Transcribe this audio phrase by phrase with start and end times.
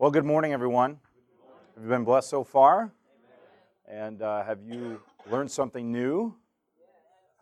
[0.00, 0.98] Well, good morning, everyone.
[1.74, 2.90] Have you been blessed so far?
[3.86, 4.98] And uh, have you
[5.30, 6.34] learned something new?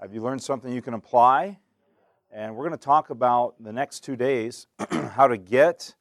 [0.00, 1.60] Have you learned something you can apply?
[2.32, 5.94] And we're going to talk about the next two days how to get,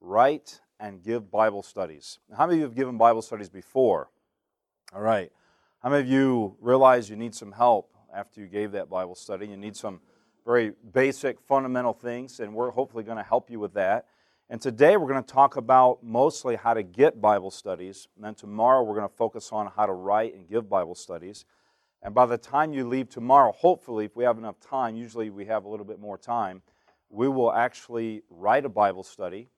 [0.00, 2.18] write, and give Bible studies.
[2.36, 4.10] How many of you have given Bible studies before?
[4.92, 5.30] All right.
[5.84, 9.46] How many of you realize you need some help after you gave that Bible study?
[9.46, 10.00] You need some
[10.44, 14.06] very basic, fundamental things, and we're hopefully going to help you with that.
[14.50, 18.08] And today we're going to talk about mostly how to get Bible studies.
[18.16, 21.44] And then tomorrow we're going to focus on how to write and give Bible studies.
[22.02, 25.46] And by the time you leave tomorrow, hopefully, if we have enough time, usually we
[25.46, 26.62] have a little bit more time,
[27.08, 29.48] we will actually write a Bible study.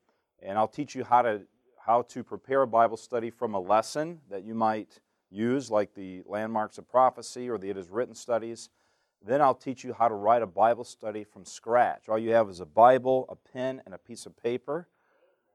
[0.42, 1.42] And I'll teach you how to,
[1.78, 6.22] how to prepare a Bible study from a lesson that you might use, like the
[6.26, 8.68] Landmarks of Prophecy or the It Is Written studies.
[9.26, 12.08] Then I'll teach you how to write a Bible study from scratch.
[12.08, 14.86] All you have is a Bible, a pen, and a piece of paper,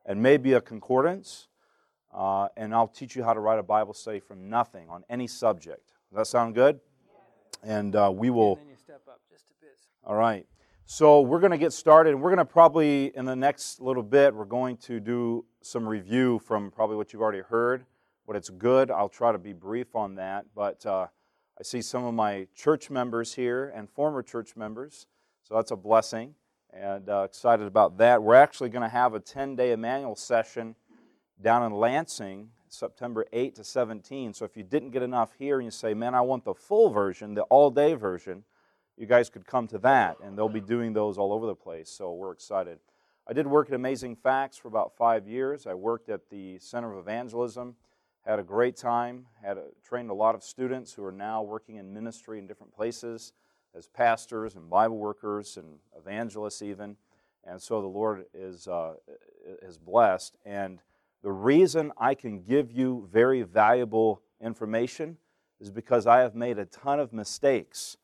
[0.05, 1.47] and maybe a concordance.
[2.11, 5.27] Uh, and I'll teach you how to write a Bible study from nothing on any
[5.27, 5.93] subject.
[6.09, 6.79] Does that sound good?
[7.63, 8.53] And uh, we will.
[8.53, 9.77] And then you step up just a bit.
[10.03, 10.47] All right.
[10.85, 12.15] So we're going to get started.
[12.15, 16.39] We're going to probably, in the next little bit, we're going to do some review
[16.39, 17.85] from probably what you've already heard.
[18.25, 18.89] But it's good.
[18.89, 20.45] I'll try to be brief on that.
[20.55, 21.07] But uh,
[21.59, 25.07] I see some of my church members here and former church members,
[25.43, 26.33] so that's a blessing,
[26.71, 28.23] and uh, excited about that.
[28.23, 30.73] We're actually going to have a 10 day Emmanuel session
[31.41, 34.33] down in Lansing, September 8 to 17.
[34.33, 36.91] So if you didn't get enough here and you say, man, I want the full
[36.91, 38.45] version, the all day version,
[38.95, 41.89] you guys could come to that, and they'll be doing those all over the place,
[41.89, 42.79] so we're excited.
[43.27, 45.67] I did work at Amazing Facts for about five years.
[45.67, 47.75] I worked at the Center of Evangelism
[48.29, 51.77] had a great time, had a, trained a lot of students who are now working
[51.77, 53.33] in ministry in different places
[53.75, 56.95] as pastors and Bible workers and evangelists even.
[57.43, 58.93] And so the Lord is, uh,
[59.63, 60.37] is blessed.
[60.45, 60.79] And
[61.23, 65.17] the reason I can give you very valuable information
[65.59, 67.97] is because I have made a ton of mistakes.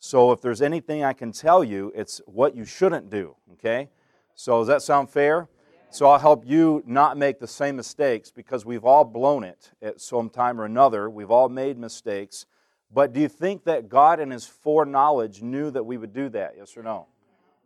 [0.00, 3.90] So if there's anything I can tell you, it's what you shouldn't do, okay?
[4.34, 5.48] So does that sound fair?
[5.90, 10.02] So I'll help you not make the same mistakes because we've all blown it at
[10.02, 11.08] some time or another.
[11.08, 12.44] We've all made mistakes.
[12.92, 16.54] But do you think that God, in His foreknowledge, knew that we would do that?
[16.58, 17.06] Yes or no?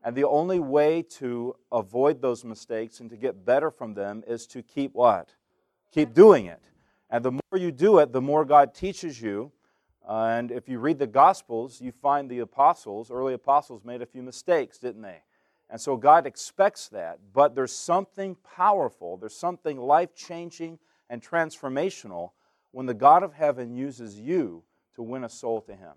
[0.04, 4.46] And the only way to avoid those mistakes and to get better from them is
[4.48, 5.34] to keep what?
[5.92, 6.62] Keep doing it.
[7.10, 9.50] And the more you do it, the more God teaches you.
[10.08, 14.22] and if you read the Gospels, you find the apostles, early apostles, made a few
[14.22, 15.22] mistakes, didn't they?
[15.72, 17.18] And so God expects that.
[17.32, 20.78] But there's something powerful, there's something life changing
[21.08, 22.32] and transformational
[22.72, 24.62] when the God of heaven uses you
[24.94, 25.94] to win a soul to Him.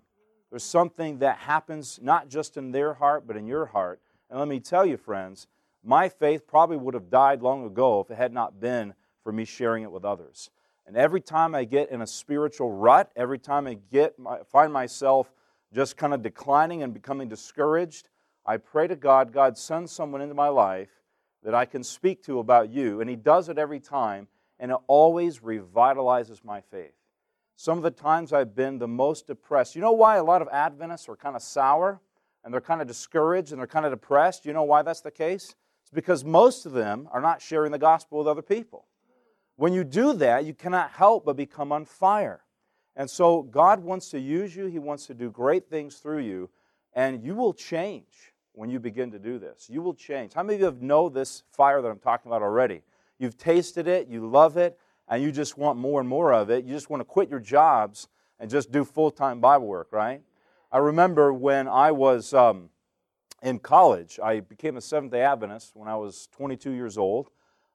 [0.50, 4.00] There's something that happens not just in their heart, but in your heart.
[4.30, 5.46] And let me tell you, friends,
[5.84, 9.44] my faith probably would have died long ago if it had not been for me
[9.44, 10.50] sharing it with others.
[10.86, 14.72] And every time I get in a spiritual rut, every time I get my, find
[14.72, 15.30] myself
[15.74, 18.08] just kind of declining and becoming discouraged,
[18.46, 21.02] I pray to God, God, send someone into my life
[21.42, 23.00] that I can speak to about you.
[23.00, 26.94] And He does it every time, and it always revitalizes my faith.
[27.56, 29.74] Some of the times I've been the most depressed.
[29.74, 32.00] You know why a lot of Adventists are kind of sour
[32.44, 34.44] and they're kind of discouraged and they're kind of depressed?
[34.44, 35.54] You know why that's the case?
[35.82, 38.84] It's because most of them are not sharing the gospel with other people.
[39.56, 42.42] When you do that, you cannot help but become on fire.
[42.94, 46.50] And so God wants to use you, He wants to do great things through you,
[46.92, 49.68] and you will change when you begin to do this.
[49.70, 50.32] You will change.
[50.32, 52.80] How many of you have know this fire that I'm talking about already?
[53.18, 54.78] You've tasted it, you love it,
[55.08, 56.64] and you just want more and more of it.
[56.64, 58.08] You just want to quit your jobs
[58.40, 60.22] and just do full time Bible work, right?
[60.72, 62.70] I remember when I was um,
[63.42, 67.28] in college, I became a Seventh day Adventist when I was 22 years old.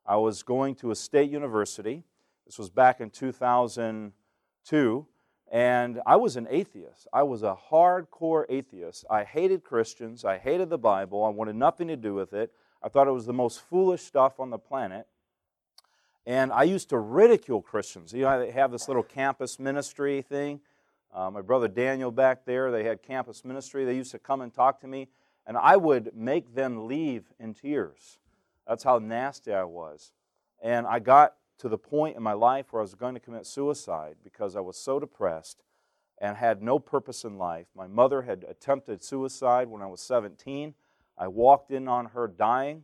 [0.04, 2.04] I was going to a state university.
[2.48, 5.08] This was back in 2002.
[5.52, 7.10] And I was an atheist.
[7.12, 9.04] I was a hardcore atheist.
[9.10, 10.24] I hated Christians.
[10.24, 11.26] I hated the Bible.
[11.26, 12.54] I wanted nothing to do with it.
[12.82, 15.08] I thought it was the most foolish stuff on the planet.
[16.26, 18.14] And I used to ridicule Christians.
[18.14, 20.62] You know, they have this little campus ministry thing.
[21.14, 23.84] Uh, my brother Daniel back there, they had campus ministry.
[23.84, 25.10] They used to come and talk to me,
[25.46, 28.20] and I would make them leave in tears.
[28.66, 30.14] That's how nasty I was.
[30.64, 33.46] And I got to the point in my life where I was going to commit
[33.46, 35.62] suicide because I was so depressed
[36.18, 37.68] and had no purpose in life.
[37.76, 40.74] My mother had attempted suicide when I was 17.
[41.20, 42.84] I walked in on her dying.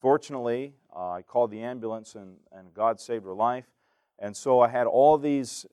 [0.00, 3.66] Fortunately, uh, I called the ambulance and, and God saved her life.
[4.18, 5.64] And so I had all these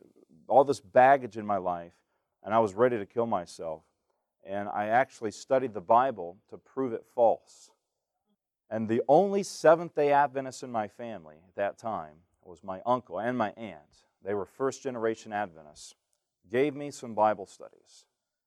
[0.48, 1.94] all this baggage in my life
[2.44, 3.82] and I was ready to kill myself.
[4.44, 7.72] And I actually studied the Bible to prove it false.
[8.70, 13.20] And the only Seventh day Adventist in my family at that time was my uncle
[13.20, 14.04] and my aunt.
[14.24, 15.96] They were first generation Adventists.
[16.50, 18.06] Gave me some Bible studies.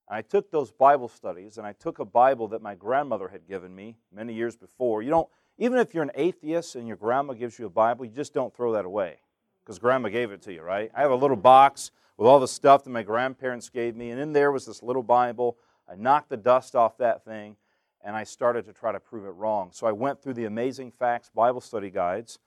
[0.08, 3.46] And I took those Bible studies and I took a Bible that my grandmother had
[3.46, 5.02] given me many years before.
[5.02, 5.28] You don't,
[5.58, 8.54] even if you're an atheist and your grandma gives you a Bible, you just don't
[8.54, 9.16] throw that away
[9.64, 10.90] because grandma gave it to you, right?
[10.94, 14.20] I have a little box with all the stuff that my grandparents gave me, and
[14.20, 15.56] in there was this little Bible.
[15.90, 17.56] I knocked the dust off that thing
[18.04, 19.70] and I started to try to prove it wrong.
[19.72, 22.38] So I went through the Amazing Facts Bible study guides,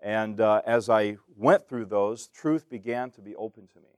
[0.00, 3.96] and uh, as I went through those, truth began to be open to me.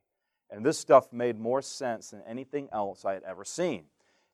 [0.50, 3.85] And this stuff made more sense than anything else I had ever seen.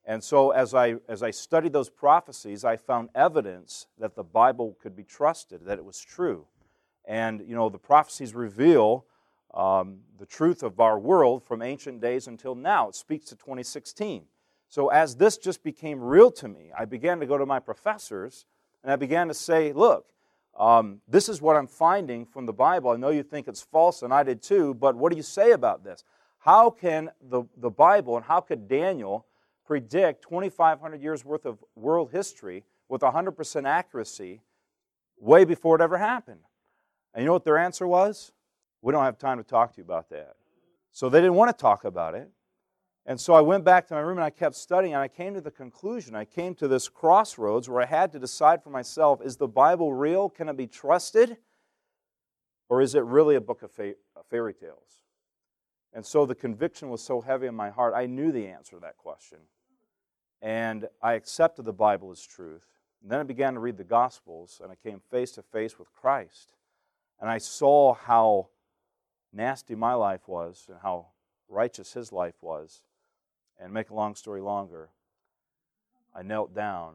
[0.06, 4.76] And so as I, as I studied those prophecies, I found evidence that the Bible
[4.80, 6.46] could be trusted, that it was true.
[7.06, 9.06] And, you know, the prophecies reveal
[9.54, 12.88] um, the truth of our world from ancient days until now.
[12.88, 14.24] It speaks to 2016.
[14.68, 18.44] So as this just became real to me, I began to go to my professors
[18.82, 20.06] and I began to say, look,
[20.56, 22.90] um, this is what I'm finding from the Bible.
[22.90, 25.52] I know you think it's false, and I did too, but what do you say
[25.52, 26.04] about this?
[26.38, 29.26] How can the, the Bible and how could Daniel
[29.66, 34.40] predict 2,500 years worth of world history with 100% accuracy
[35.18, 36.40] way before it ever happened?
[37.14, 38.32] And you know what their answer was?
[38.82, 40.36] We don't have time to talk to you about that.
[40.92, 42.28] So they didn't want to talk about it.
[43.06, 45.34] And so I went back to my room and I kept studying, and I came
[45.34, 46.14] to the conclusion.
[46.14, 49.92] I came to this crossroads where I had to decide for myself is the Bible
[49.92, 50.30] real?
[50.30, 51.36] Can it be trusted?
[52.70, 55.02] Or is it really a book of fairy tales?
[55.92, 58.80] And so the conviction was so heavy in my heart, I knew the answer to
[58.80, 59.38] that question.
[60.40, 62.66] And I accepted the Bible as truth.
[63.02, 65.92] And then I began to read the Gospels, and I came face to face with
[65.92, 66.54] Christ.
[67.20, 68.48] And I saw how
[69.32, 71.08] nasty my life was and how
[71.48, 72.80] righteous his life was.
[73.60, 74.90] And make a long story longer,
[76.14, 76.94] I knelt down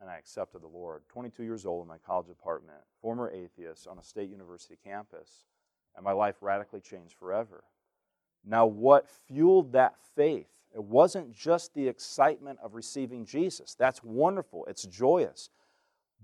[0.00, 1.02] and I accepted the Lord.
[1.08, 5.44] 22 years old in my college apartment, former atheist on a state university campus,
[5.96, 7.64] and my life radically changed forever.
[8.44, 10.46] Now, what fueled that faith?
[10.74, 13.74] It wasn't just the excitement of receiving Jesus.
[13.74, 15.50] That's wonderful, it's joyous.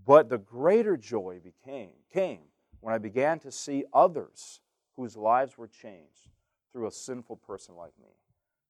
[0.07, 2.41] But the greater joy became, came
[2.81, 4.61] when I began to see others
[4.97, 6.31] whose lives were changed
[6.73, 8.11] through a sinful person like me.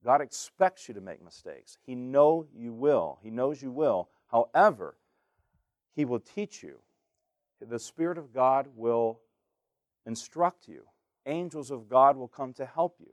[0.05, 1.79] God expects you to make mistakes.
[1.87, 3.19] He know you will.
[3.23, 4.09] He knows you will.
[4.31, 4.97] However,
[5.95, 6.79] he will teach you.
[7.67, 9.21] The Spirit of God will
[10.05, 10.83] instruct you.
[11.25, 13.13] Angels of God will come to help you.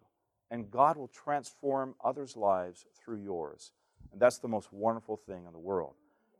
[0.49, 3.71] And God will transform others' lives through yours.
[4.11, 5.93] And that's the most wonderful thing in the world.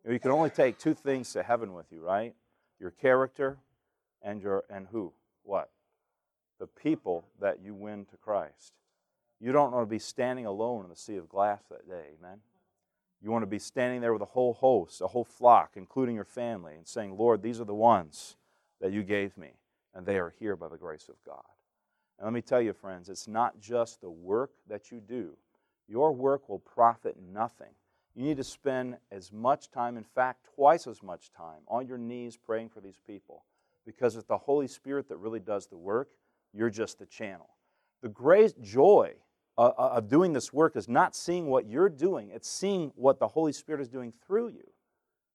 [0.04, 2.34] You, know, you can only take two things to heaven with you, right?
[2.78, 3.58] Your character
[4.22, 5.14] and your and who?
[5.44, 5.70] What?
[6.60, 8.74] The people that you win to Christ.
[9.42, 12.38] You don't want to be standing alone in the sea of glass that day, amen?
[13.24, 16.26] You want to be standing there with a whole host, a whole flock, including your
[16.26, 18.36] family, and saying, Lord, these are the ones
[18.80, 19.54] that you gave me,
[19.96, 21.44] and they are here by the grace of God.
[22.20, 25.32] And let me tell you, friends, it's not just the work that you do.
[25.88, 27.74] Your work will profit nothing.
[28.16, 31.98] You need to spend as much time, in fact, twice as much time, on your
[31.98, 33.44] knees praying for these people.
[33.88, 36.10] Because it's the Holy Spirit that really does the work,
[36.54, 37.50] you're just the channel.
[38.02, 39.14] The great joy
[39.58, 43.20] uh, uh, of doing this work is not seeing what you're doing, it's seeing what
[43.20, 44.70] the Holy Spirit is doing through you.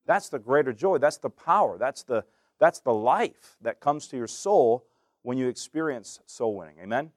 [0.07, 0.99] That's the greater joy.
[0.99, 1.79] That's the power.
[1.79, 2.25] That's the,
[2.59, 4.87] that's the life that comes to your soul
[5.23, 6.77] when you experience soul winning.
[6.83, 7.11] Amen?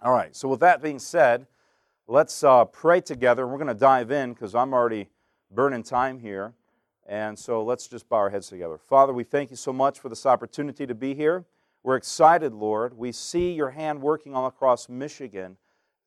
[0.00, 1.46] All right, so with that being said,
[2.06, 3.46] let's uh, pray together.
[3.46, 5.08] We're going to dive in because I'm already
[5.50, 6.54] burning time here.
[7.06, 8.78] And so let's just bow our heads together.
[8.78, 11.44] Father, we thank you so much for this opportunity to be here.
[11.82, 12.96] We're excited, Lord.
[12.96, 15.56] We see your hand working all across Michigan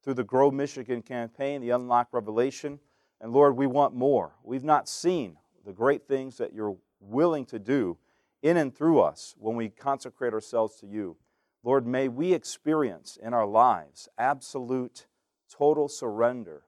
[0.05, 2.79] through the Grow Michigan campaign, the Unlock Revelation.
[3.19, 4.35] And Lord, we want more.
[4.43, 7.97] We've not seen the great things that you're willing to do
[8.43, 11.17] in and through us when we consecrate ourselves to you.
[11.63, 15.07] Lord, may we experience in our lives absolute,
[15.49, 16.61] total surrender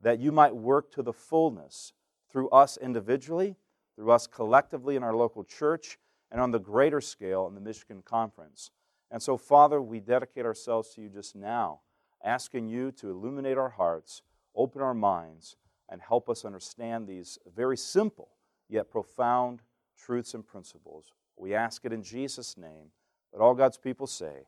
[0.00, 1.92] that you might work to the fullness
[2.30, 3.56] through us individually,
[3.96, 5.98] through us collectively in our local church,
[6.30, 8.70] and on the greater scale in the Michigan Conference.
[9.10, 11.80] And so, Father, we dedicate ourselves to you just now
[12.26, 14.22] asking you to illuminate our hearts,
[14.54, 15.56] open our minds,
[15.88, 18.28] and help us understand these very simple
[18.68, 19.60] yet profound
[19.96, 21.12] truths and principles.
[21.36, 22.90] We ask it in Jesus' name.
[23.32, 24.46] Let all God's people say,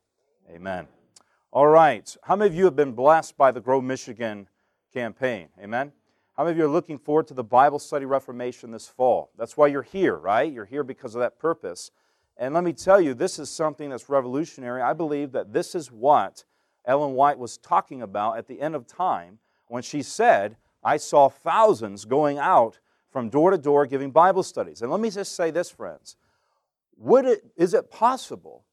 [0.51, 0.89] Amen.
[1.53, 2.15] All right.
[2.25, 4.49] How many of you have been blessed by the Grow Michigan
[4.93, 5.49] campaign?
[5.63, 5.93] Amen.
[6.37, 9.31] How many of you are looking forward to the Bible study Reformation this fall?
[9.37, 10.51] That's why you're here, right?
[10.51, 11.91] You're here because of that purpose.
[12.37, 14.81] And let me tell you, this is something that's revolutionary.
[14.81, 16.45] I believe that this is what
[16.89, 21.29] Ellen White was talking about at the end of time when she said, I saw
[21.29, 22.81] thousands going out
[23.11, 24.81] from door to door giving Bible studies.
[24.81, 26.17] And let me just say this, friends.
[26.97, 28.65] Would it, is it possible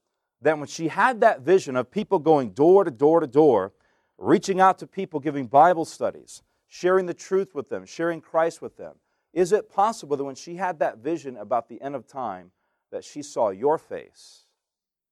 [0.41, 3.73] that when she had that vision of people going door to door to door,
[4.17, 8.77] reaching out to people, giving Bible studies, sharing the truth with them, sharing Christ with
[8.77, 8.95] them,
[9.33, 12.51] is it possible that when she had that vision about the end of time,
[12.91, 14.45] that she saw your face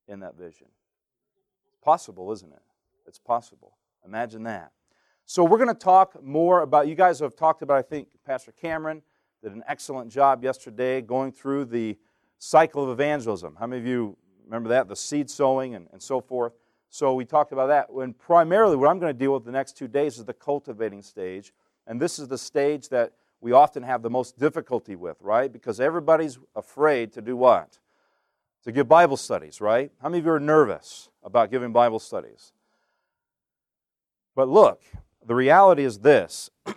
[0.08, 0.68] in that vision?
[1.82, 2.62] Possible, isn't it?
[3.06, 3.76] It's possible.
[4.04, 4.72] Imagine that.
[5.26, 8.52] So, we're going to talk more about, you guys have talked about, I think, Pastor
[8.52, 9.02] Cameron
[9.42, 11.96] did an excellent job yesterday going through the
[12.38, 13.56] cycle of evangelism.
[13.58, 14.86] How many of you remember that?
[14.86, 16.52] The seed sowing and, and so forth.
[16.90, 17.88] So, we talked about that.
[17.88, 21.00] And primarily, what I'm going to deal with the next two days is the cultivating
[21.00, 21.54] stage.
[21.86, 25.52] And this is the stage that we often have the most difficulty with, right?
[25.52, 27.78] Because everybody's afraid to do what?
[28.64, 29.90] To give Bible studies, right?
[30.00, 32.52] How many of you are nervous about giving Bible studies?
[34.34, 34.82] But look,
[35.24, 36.50] the reality is this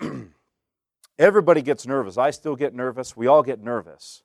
[1.20, 2.18] everybody gets nervous.
[2.18, 3.18] I still get nervous.
[3.18, 4.24] We all get nervous.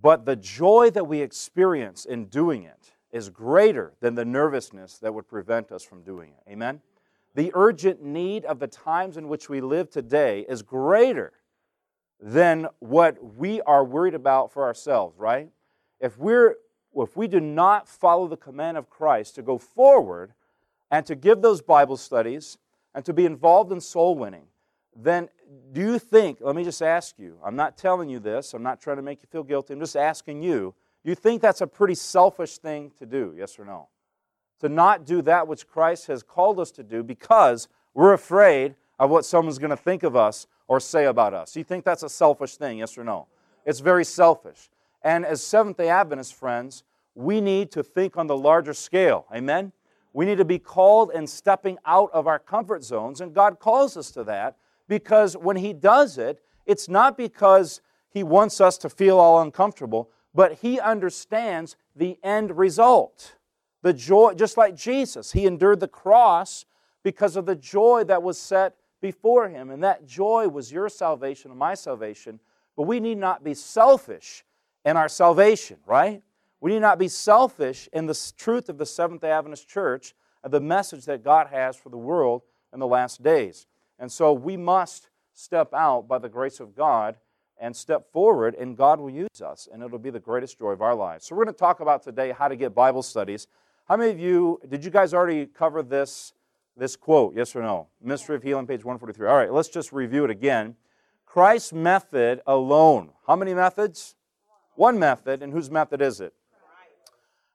[0.00, 5.12] But the joy that we experience in doing it is greater than the nervousness that
[5.12, 6.50] would prevent us from doing it.
[6.50, 6.80] Amen?
[7.34, 11.32] The urgent need of the times in which we live today is greater
[12.20, 15.48] than what we are worried about for ourselves, right?
[16.00, 16.56] If we're
[16.94, 20.34] if we do not follow the command of Christ to go forward
[20.92, 22.58] and to give those Bible studies
[22.94, 24.44] and to be involved in soul winning,
[24.94, 25.28] then
[25.72, 28.80] do you think, let me just ask you, I'm not telling you this, I'm not
[28.80, 31.66] trying to make you feel guilty, I'm just asking you, do you think that's a
[31.66, 33.88] pretty selfish thing to do, yes or no?
[34.60, 39.10] To not do that which Christ has called us to do because we're afraid of
[39.10, 41.52] what someone's going to think of us or say about us.
[41.52, 43.26] Do you think that's a selfish thing, yes or no?
[43.64, 44.70] It's very selfish.
[45.02, 46.84] And as Seventh day Adventist friends,
[47.14, 49.26] we need to think on the larger scale.
[49.34, 49.72] Amen?
[50.12, 53.96] We need to be called and stepping out of our comfort zones, and God calls
[53.96, 54.56] us to that
[54.88, 60.10] because when He does it, it's not because He wants us to feel all uncomfortable,
[60.34, 63.36] but He understands the end result.
[63.82, 66.66] The joy, just like Jesus, He endured the cross
[67.02, 71.50] because of the joy that was set before Him, and that joy was your salvation
[71.50, 72.38] and my salvation.
[72.76, 74.44] But we need not be selfish
[74.84, 76.22] in our salvation, right?
[76.62, 80.14] We need not be selfish in the truth of the Seventh Adventist Church
[80.44, 82.42] and the message that God has for the world
[82.72, 83.66] in the last days.
[83.98, 87.16] And so we must step out by the grace of God
[87.60, 90.82] and step forward, and God will use us, and it'll be the greatest joy of
[90.82, 91.26] our lives.
[91.26, 93.46] So, we're going to talk about today how to get Bible studies.
[93.88, 96.32] How many of you, did you guys already cover this,
[96.76, 97.34] this quote?
[97.36, 97.88] Yes or no?
[98.00, 99.28] Ministry of Healing, page 143.
[99.28, 100.76] All right, let's just review it again.
[101.26, 103.10] Christ's method alone.
[103.26, 104.16] How many methods?
[104.74, 106.34] One method, and whose method is it?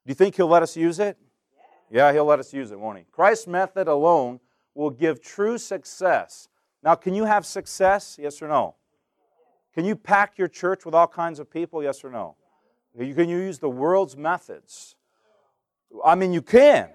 [0.08, 1.18] Do you think He'll let us use it?
[1.92, 3.04] Yeah, He'll let us use it, won't He?
[3.12, 4.40] Christ's method alone
[4.74, 6.48] will give true success.
[6.82, 8.18] Now, can you have success?
[8.18, 8.76] Yes or no?
[9.76, 11.84] Can you pack your church with all kinds of people?
[11.84, 12.38] Yes or no?
[12.98, 14.96] Can you use the world's methods?
[16.06, 16.90] I mean, you can,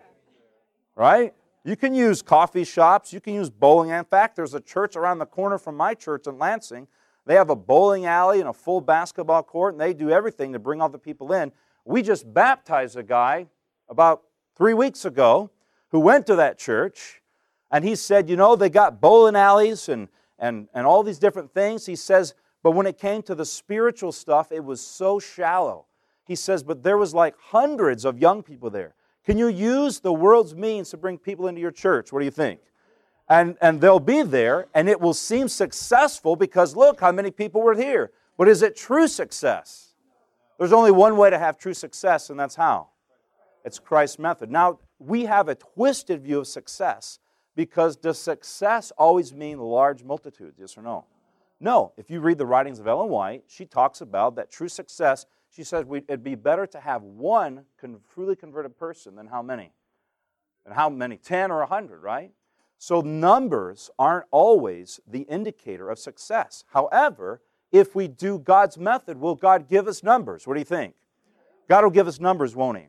[0.97, 1.35] right?
[1.65, 3.13] You can use coffee shops.
[3.13, 3.91] You can use bowling.
[3.91, 6.89] In fact, there's a church around the corner from my church in Lansing.
[7.27, 10.59] They have a bowling alley and a full basketball court, and they do everything to
[10.59, 11.53] bring all the people in.
[11.85, 13.47] We just baptized a guy
[13.89, 14.23] about
[14.57, 15.51] three weeks ago
[15.91, 17.21] who went to that church,
[17.71, 20.09] and he said, You know, they got bowling alleys and,
[20.39, 21.87] and, and all these different things.
[21.87, 25.87] He says, But when it came to the spiritual stuff, it was so shallow.
[26.25, 28.95] He says, But there was like hundreds of young people there.
[29.25, 32.13] Can you use the world's means to bring people into your church?
[32.13, 32.61] What do you think?
[33.29, 37.63] And, and they'll be there, and it will seem successful because look how many people
[37.63, 38.11] were here.
[38.37, 39.92] But is it true success?
[40.63, 42.91] There's only one way to have true success, and that's how?
[43.65, 44.49] It's Christ's method.
[44.49, 47.19] Now, we have a twisted view of success
[47.57, 50.59] because does success always mean large multitudes?
[50.61, 51.07] Yes or no?
[51.59, 51.93] No.
[51.97, 55.27] If you read the writings of Ellen White, she talks about that true success.
[55.51, 57.65] She says it'd be better to have one
[58.15, 59.73] truly converted person than how many?
[60.65, 61.17] And how many?
[61.17, 62.31] 10 or 100, right?
[62.79, 66.63] So numbers aren't always the indicator of success.
[66.69, 67.41] However,
[67.73, 70.47] if we do God's method, will God give us numbers?
[70.47, 70.95] What do you think?
[71.69, 72.85] God will give us numbers, won't He?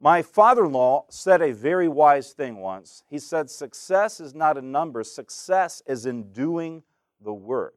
[0.00, 3.02] My father in law said a very wise thing once.
[3.10, 6.84] He said, Success is not in numbers, success is in doing
[7.20, 7.74] the work.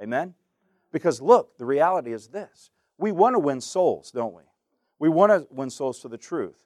[0.00, 0.34] Amen?
[0.92, 4.42] Because look, the reality is this we want to win souls, don't we?
[5.00, 6.64] We want to win souls to the truth.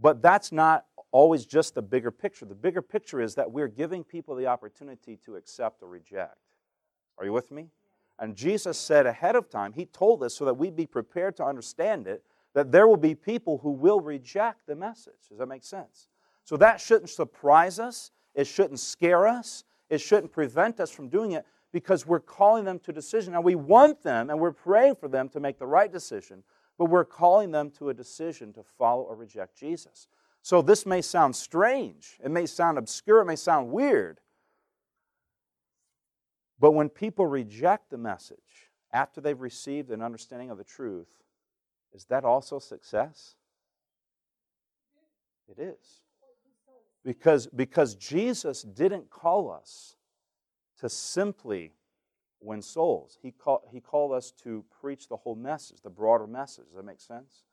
[0.00, 2.46] But that's not always just the bigger picture.
[2.46, 6.36] The bigger picture is that we're giving people the opportunity to accept or reject.
[7.18, 7.68] Are you with me?
[8.18, 11.44] And Jesus said ahead of time, He told us so that we'd be prepared to
[11.44, 12.22] understand it,
[12.54, 15.28] that there will be people who will reject the message.
[15.28, 16.08] Does that make sense?
[16.44, 18.10] So that shouldn't surprise us.
[18.34, 19.64] It shouldn't scare us.
[19.90, 23.34] It shouldn't prevent us from doing it Because we're calling them to decision.
[23.34, 26.42] Now, we want them and we're praying for them to make the right decision,
[26.78, 30.08] but we're calling them to a decision to follow or reject Jesus.
[30.40, 34.20] So, this may sound strange, it may sound obscure, it may sound weird.
[36.60, 41.08] But when people reject the message after they've received an understanding of the truth,
[41.92, 43.36] is that also success?
[45.48, 46.02] It is.
[47.04, 49.96] Because, because Jesus didn't call us
[50.80, 51.72] to simply
[52.40, 53.18] win souls.
[53.22, 56.66] He, call, he called us to preach the whole message, the broader message.
[56.66, 57.44] Does that make sense?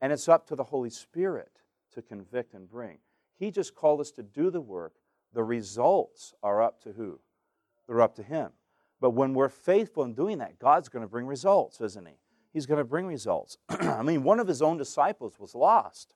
[0.00, 1.50] And it's up to the Holy Spirit
[1.94, 2.98] to convict and bring.
[3.36, 4.94] He just called us to do the work.
[5.32, 7.20] The results are up to who?
[7.90, 8.50] They're up to Him.
[9.00, 12.14] But when we're faithful in doing that, God's going to bring results, isn't He?
[12.52, 13.58] He's going to bring results.
[13.68, 16.14] I mean, one of His own disciples was lost.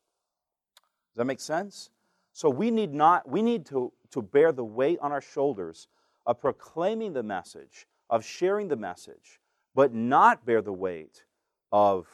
[1.10, 1.90] Does that make sense?
[2.32, 5.88] So we need not, we need to, to bear the weight on our shoulders
[6.26, 9.40] of proclaiming the message, of sharing the message,
[9.74, 11.24] but not bear the weight
[11.72, 12.06] of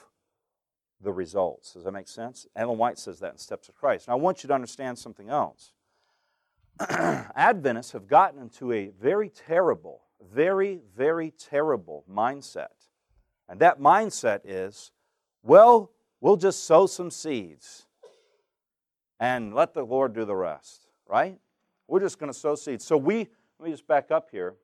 [1.02, 1.74] the results.
[1.74, 2.46] Does that make sense?
[2.56, 4.08] Ellen White says that in Steps of Christ.
[4.08, 5.74] Now I want you to understand something else.
[7.36, 12.68] Adventists have gotten into a very terrible, very, very terrible mindset.
[13.48, 14.92] And that mindset is,
[15.42, 17.86] well, we'll just sow some seeds
[19.18, 21.38] and let the Lord do the rest, right?
[21.86, 22.84] We're just going to sow seeds.
[22.84, 24.54] So we, let me just back up here.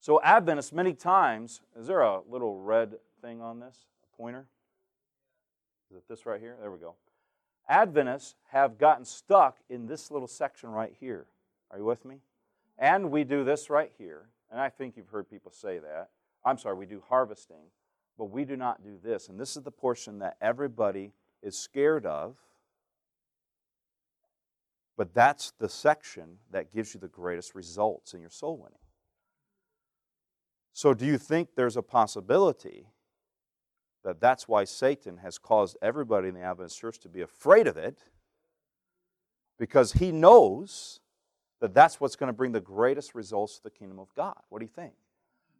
[0.00, 3.86] So Adventists, many times, is there a little red thing on this?
[4.02, 4.46] A pointer?
[5.90, 6.56] Is it this right here?
[6.60, 6.94] There we go.
[7.68, 11.26] Adventists have gotten stuck in this little section right here.
[11.70, 12.20] Are you with me?
[12.78, 14.28] And we do this right here.
[14.50, 16.10] And I think you've heard people say that.
[16.44, 17.70] I'm sorry, we do harvesting,
[18.18, 19.28] but we do not do this.
[19.28, 22.36] And this is the portion that everybody is scared of
[24.96, 28.78] but that's the section that gives you the greatest results in your soul winning.
[30.72, 32.86] So, do you think there's a possibility
[34.04, 37.76] that that's why Satan has caused everybody in the Adventist church to be afraid of
[37.76, 38.04] it?
[39.58, 41.00] Because he knows
[41.60, 44.36] that that's what's going to bring the greatest results to the kingdom of God.
[44.50, 44.92] What do you think?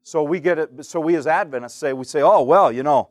[0.02, 0.84] So we get it.
[0.84, 3.08] So we as Adventists say we say, oh well, you know,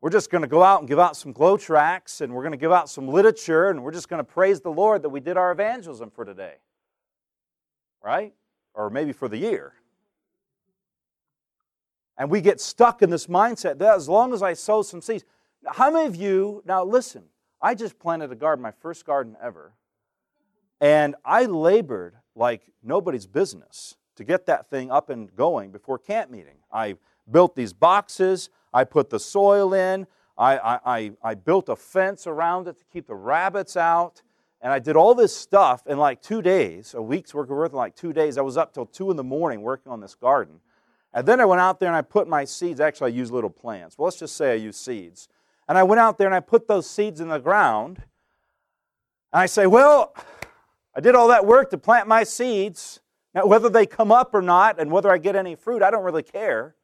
[0.00, 2.52] we're just going to go out and give out some GLOW tracts and we're going
[2.52, 5.20] to give out some literature and we're just going to praise the Lord that we
[5.20, 6.56] did our evangelism for today.
[8.04, 8.34] Right?
[8.74, 9.72] Or maybe for the year.
[12.18, 15.24] And we get stuck in this mindset that as long as I sow some seeds.
[15.66, 17.24] How many of you, now listen,
[17.62, 19.72] I just planted a garden, my first garden ever,
[20.80, 26.30] and I labored like nobody's business to get that thing up and going before camp
[26.30, 26.56] meeting.
[26.72, 26.96] I
[27.30, 28.50] built these boxes.
[28.72, 30.06] I put the soil in.
[30.36, 34.22] I, I, I built a fence around it to keep the rabbits out.
[34.60, 37.76] And I did all this stuff in like two days, a week's work work in
[37.76, 38.38] like two days.
[38.38, 40.60] I was up till two in the morning working on this garden.
[41.12, 42.80] And then I went out there and I put my seeds.
[42.80, 43.96] Actually, I used little plants.
[43.96, 45.28] Well, let's just say I used seeds.
[45.68, 48.02] And I went out there and I put those seeds in the ground.
[49.32, 50.14] And I say, well,
[50.94, 53.00] I did all that work to plant my seeds.
[53.34, 56.04] Now, whether they come up or not and whether I get any fruit, I don't
[56.04, 56.74] really care.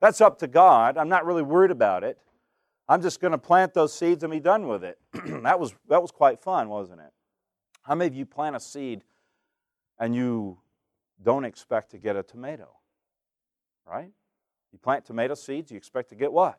[0.00, 0.96] That's up to God.
[0.96, 2.18] I'm not really worried about it.
[2.88, 4.98] I'm just going to plant those seeds and be done with it.
[5.42, 7.12] that, was, that was quite fun, wasn't it?
[7.82, 9.04] How many of you plant a seed
[9.98, 10.58] and you
[11.22, 12.68] don't expect to get a tomato?
[13.86, 14.12] Right?
[14.72, 16.58] You plant tomato seeds, you expect to get what?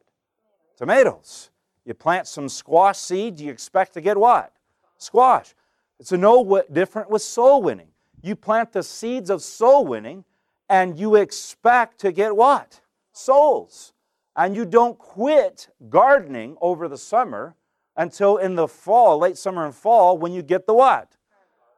[0.77, 1.49] Tomatoes.
[1.85, 4.53] You plant some squash seeds, you expect to get what?
[4.97, 5.55] Squash.
[5.99, 7.87] It's no different with soul winning.
[8.21, 10.25] You plant the seeds of soul winning
[10.69, 12.81] and you expect to get what?
[13.11, 13.93] souls.
[14.35, 17.55] And you don't quit gardening over the summer
[17.97, 21.17] until in the fall, late summer and fall, when you get the what?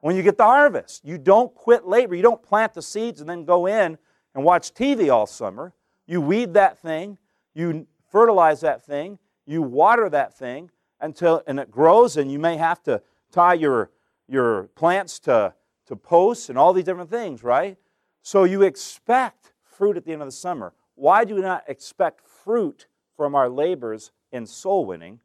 [0.02, 1.04] When you get the harvest.
[1.04, 2.14] You don't quit labor.
[2.14, 3.98] You don't plant the seeds and then go in
[4.36, 5.74] and watch TV all summer.
[6.06, 7.18] You weed that thing,
[7.54, 10.70] you fertilize that thing, you water that thing
[11.00, 13.92] until and it grows, and you may have to tie your,
[14.28, 15.54] your plants to,
[15.88, 17.78] to posts and all these different things, right?
[18.22, 20.74] So you expect fruit at the end of the summer.
[20.96, 25.20] Why do we not expect fruit from our labors in soul winning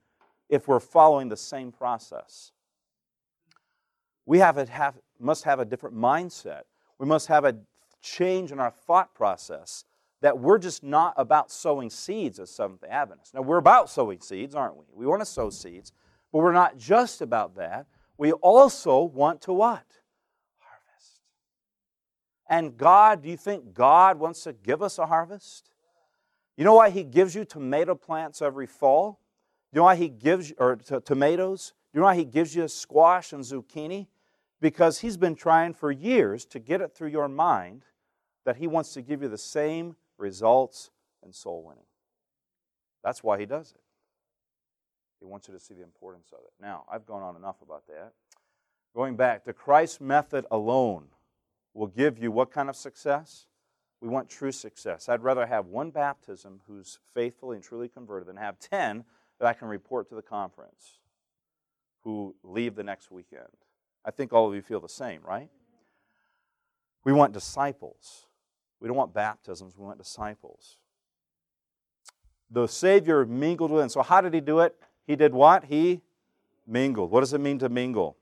[0.48, 2.52] if we're following the same process?
[4.26, 6.62] We have, a, have must have a different mindset.
[6.98, 7.56] We must have a
[8.00, 9.84] change in our thought process
[10.20, 13.34] that we're just not about sowing seeds as Seventh day Adventists.
[13.34, 14.84] Now, we're about sowing seeds, aren't we?
[14.92, 15.92] We want to sow seeds,
[16.32, 17.86] but we're not just about that.
[18.16, 19.84] We also want to what?
[20.58, 21.20] Harvest.
[22.48, 25.70] And God, do you think God wants to give us a harvest?
[26.56, 29.20] You know why He gives you tomato plants every fall?
[29.72, 31.74] You know why He gives you, or t- tomatoes?
[31.94, 34.08] You know why He gives you squash and zucchini?
[34.60, 37.84] Because He's been trying for years to get it through your mind
[38.44, 40.90] that He wants to give you the same results
[41.24, 41.84] in soul winning.
[43.04, 43.80] That's why He does it.
[45.20, 46.52] He wants you to see the importance of it.
[46.60, 48.12] Now, I've gone on enough about that.
[48.94, 51.06] Going back, the Christ method alone
[51.74, 53.46] will give you what kind of success?
[54.00, 55.08] We want true success.
[55.08, 59.04] I'd rather have one baptism who's faithfully and truly converted than have 10
[59.38, 61.00] that I can report to the conference
[62.02, 63.48] who leave the next weekend.
[64.04, 65.50] I think all of you feel the same, right?
[67.04, 68.26] We want disciples.
[68.80, 70.78] We don't want baptisms, we want disciples.
[72.50, 73.88] The Savior mingled with them.
[73.88, 74.74] So, how did he do it?
[75.06, 75.64] He did what?
[75.64, 76.00] He
[76.66, 77.10] mingled.
[77.10, 78.16] What does it mean to mingle?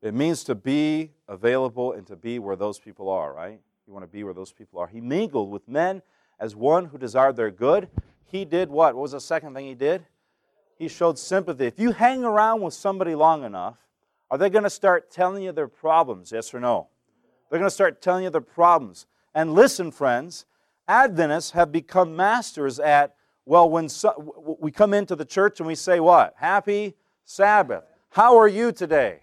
[0.00, 3.60] It means to be available and to be where those people are, right?
[3.86, 4.86] You want to be where those people are.
[4.86, 6.02] He mingled with men
[6.38, 7.88] as one who desired their good.
[8.24, 8.94] He did what?
[8.94, 10.04] What was the second thing he did?
[10.84, 11.64] He showed sympathy.
[11.64, 13.78] If you hang around with somebody long enough,
[14.30, 16.30] are they going to start telling you their problems?
[16.30, 16.88] Yes or no?
[17.48, 19.06] They're going to start telling you their problems.
[19.34, 20.44] And listen, friends,
[20.86, 23.14] Adventists have become masters at,
[23.46, 26.34] well, when so, we come into the church and we say what?
[26.36, 27.84] Happy Sabbath.
[28.10, 29.20] How are you today?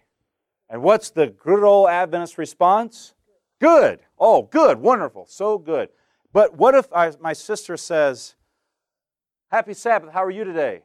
[0.68, 3.14] And what's the good old Adventist response?
[3.60, 4.00] Good.
[4.18, 4.80] Oh, good.
[4.80, 5.28] Wonderful.
[5.28, 5.90] So good.
[6.34, 8.34] But what if I, my sister says,
[9.52, 10.12] Happy Sabbath.
[10.12, 10.82] How are you today?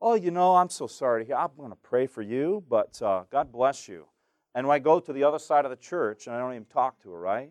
[0.00, 1.36] Oh, you know, I'm so sorry to hear.
[1.36, 4.06] I'm going to pray for you, but uh, God bless you.
[4.54, 7.00] And I go to the other side of the church and I don't even talk
[7.02, 7.50] to her, right?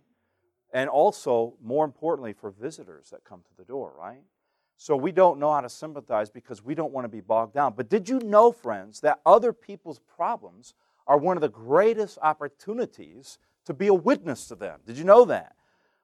[0.73, 4.23] And also, more importantly, for visitors that come to the door, right?
[4.77, 7.73] So we don't know how to sympathize because we don't want to be bogged down.
[7.75, 10.73] But did you know, friends, that other people's problems
[11.05, 14.79] are one of the greatest opportunities to be a witness to them?
[14.85, 15.55] Did you know that?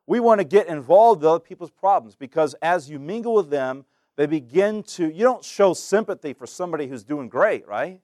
[0.07, 3.85] We want to get involved with other people's problems because as you mingle with them,
[4.15, 7.99] they begin to, you don't show sympathy for somebody who's doing great, right?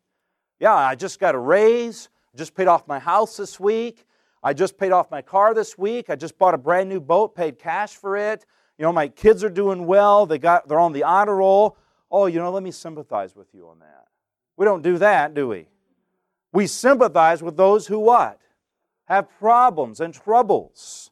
[0.60, 4.06] Yeah, I just got a raise, just paid off my house this week,
[4.42, 7.36] I just paid off my car this week, I just bought a brand new boat,
[7.36, 8.46] paid cash for it
[8.80, 11.78] you know, my kids are doing well, they got, they're on the honor roll.
[12.10, 14.06] Oh, you know, let me sympathize with you on that.
[14.56, 15.68] We don't do that, do we?
[16.54, 18.40] We sympathize with those who what?
[19.06, 21.12] Have problems and troubles.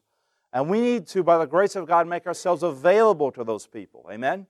[0.50, 4.08] And we need to, by the grace of God, make ourselves available to those people.
[4.10, 4.46] Amen?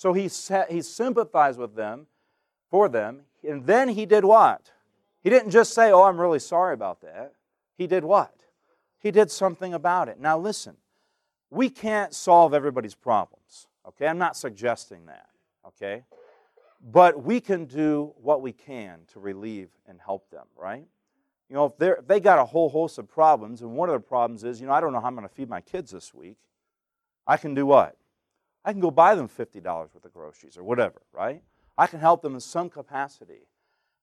[0.00, 0.30] So he,
[0.70, 2.06] he sympathized with them,
[2.70, 4.70] for them, and then he did what?
[5.22, 7.34] He didn't just say, Oh, I'm really sorry about that.
[7.76, 8.34] He did what?
[8.98, 10.18] He did something about it.
[10.18, 10.78] Now, listen,
[11.50, 13.66] we can't solve everybody's problems.
[13.88, 15.28] Okay, I'm not suggesting that.
[15.66, 16.04] Okay,
[16.90, 20.86] but we can do what we can to relieve and help them, right?
[21.50, 24.00] You know, if, if they got a whole host of problems, and one of the
[24.00, 26.14] problems is, you know, I don't know how I'm going to feed my kids this
[26.14, 26.38] week.
[27.26, 27.96] I can do what?
[28.64, 31.42] I can go buy them $50 worth of groceries or whatever, right?
[31.78, 33.46] I can help them in some capacity.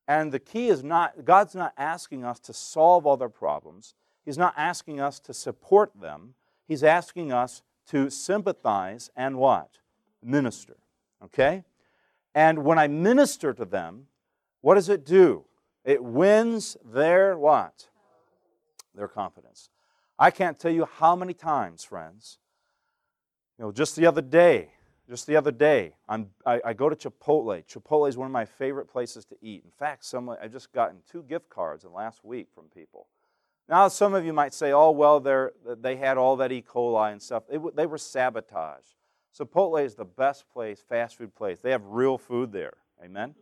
[0.07, 3.93] And the key is not, God's not asking us to solve all their problems.
[4.25, 6.33] He's not asking us to support them.
[6.67, 9.79] He's asking us to sympathize and what?
[10.23, 10.77] Minister.
[11.23, 11.63] Okay?
[12.33, 14.07] And when I minister to them,
[14.61, 15.45] what does it do?
[15.83, 17.87] It wins their what?
[18.95, 19.69] Their confidence.
[20.19, 22.39] I can't tell you how many times, friends,
[23.57, 24.69] you know, just the other day,
[25.09, 27.65] just the other day, I'm, I, I go to Chipotle.
[27.65, 29.63] Chipotle is one of my favorite places to eat.
[29.63, 33.07] In fact, I've just gotten two gift cards in the last week from people.
[33.69, 36.61] Now, some of you might say, oh, well, they had all that E.
[36.61, 37.43] coli and stuff.
[37.49, 38.95] They, they were sabotaged.
[39.37, 41.59] Chipotle is the best place, fast food place.
[41.59, 42.73] They have real food there.
[43.03, 43.35] Amen?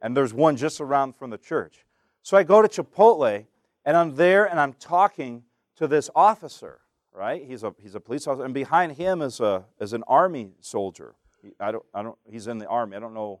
[0.00, 1.84] And there's one just around from the church.
[2.22, 3.46] So I go to Chipotle,
[3.84, 5.44] and I'm there, and I'm talking
[5.76, 6.80] to this officer,
[7.18, 7.44] right?
[7.44, 11.16] He's a, he's a police officer, and behind him is, a, is an army soldier.
[11.42, 12.96] He, I don't, I don't, he's in the army.
[12.96, 13.40] I don't know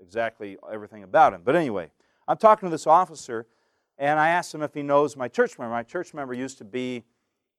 [0.00, 1.42] exactly everything about him.
[1.44, 1.90] But anyway,
[2.26, 3.46] I'm talking to this officer,
[3.98, 5.72] and I asked him if he knows my church member.
[5.72, 7.04] My church member used to be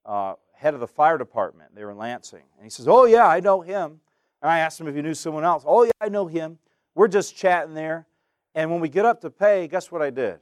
[0.06, 1.74] uh, head of the fire department.
[1.74, 2.44] They were in Lansing.
[2.58, 4.02] And he says, Oh, yeah, I know him.
[4.42, 5.64] And I asked him if he knew someone else.
[5.66, 6.60] Oh, yeah, I know him.
[6.96, 8.08] We're just chatting there.
[8.56, 10.40] And when we get up to pay, guess what I did?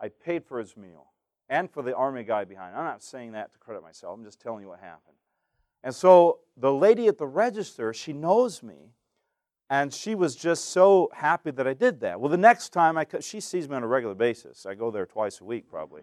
[0.00, 1.06] I paid for his meal
[1.48, 2.76] and for the army guy behind.
[2.76, 5.16] I'm not saying that to credit myself, I'm just telling you what happened.
[5.82, 8.92] And so the lady at the register, she knows me.
[9.70, 12.20] And she was just so happy that I did that.
[12.20, 14.66] Well, the next time I, she sees me on a regular basis.
[14.66, 16.02] I go there twice a week probably.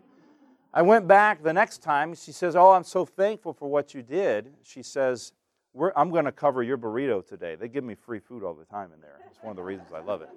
[0.73, 2.15] I went back the next time.
[2.15, 5.33] She says, "Oh, I'm so thankful for what you did." She says,
[5.95, 8.91] "I'm going to cover your burrito today." They give me free food all the time
[8.93, 9.19] in there.
[9.29, 10.29] It's one of the reasons I love it.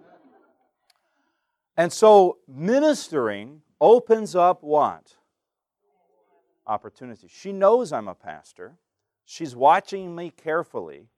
[1.76, 5.16] And so ministering opens up what?
[6.66, 7.28] Opportunity.
[7.28, 8.76] She knows I'm a pastor.
[9.24, 11.08] She's watching me carefully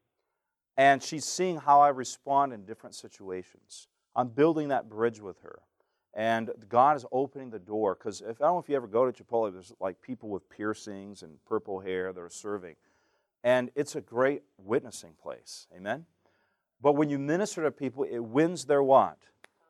[0.76, 3.88] and she's seeing how I respond in different situations.
[4.14, 5.60] I'm building that bridge with her.
[6.14, 9.10] And God is opening the door because if I don't know if you ever go
[9.10, 12.76] to Chipotle, there's like people with piercings and purple hair that are serving.
[13.44, 15.66] And it's a great witnessing place.
[15.76, 16.06] Amen?
[16.80, 19.18] But when you minister to people, it wins their what?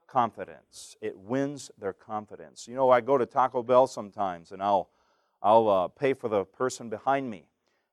[0.07, 0.97] Confidence.
[1.01, 2.69] It wins their confidence.
[2.69, 4.90] You know, I go to Taco Bell sometimes and I'll,
[5.42, 7.47] I'll uh, pay for the person behind me.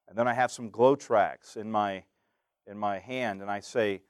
[0.07, 2.03] And then I have some GLOW tracts in my,
[2.67, 4.01] in my hand and I say,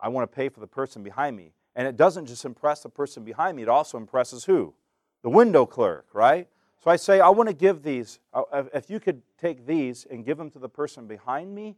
[0.00, 1.52] I want to pay for the person behind me.
[1.74, 4.74] And it doesn't just impress the person behind me, it also impresses who?
[5.22, 6.48] The window clerk, right?
[6.84, 10.24] So I say, I want to give these, uh, if you could take these and
[10.24, 11.76] give them to the person behind me,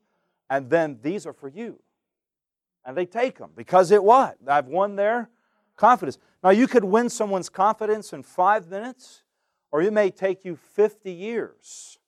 [0.50, 1.80] and then these are for you.
[2.84, 4.36] And they take them because it what?
[4.46, 5.30] I've won their
[5.76, 6.18] confidence.
[6.42, 9.22] Now, you could win someone's confidence in five minutes,
[9.70, 11.98] or it may take you 50 years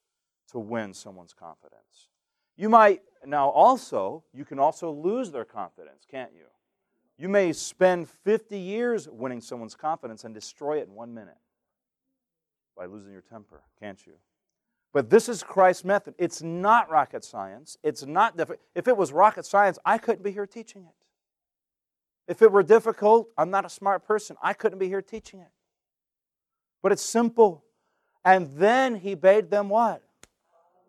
[0.53, 2.09] to win someone's confidence.
[2.57, 6.47] You might, now also, you can also lose their confidence, can't you?
[7.19, 11.39] You may spend 50 years winning someone's confidence and destroy it in one minute
[12.77, 14.15] by losing your temper, can't you?
[14.93, 16.15] But this is Christ's method.
[16.17, 17.77] It's not rocket science.
[17.83, 18.61] It's not difficult.
[18.75, 20.98] If it was rocket science, I couldn't be here teaching it.
[22.29, 24.37] If it were difficult, I'm not a smart person.
[24.43, 25.51] I couldn't be here teaching it.
[26.83, 27.65] But it's simple.
[28.25, 30.03] And then he bade them what?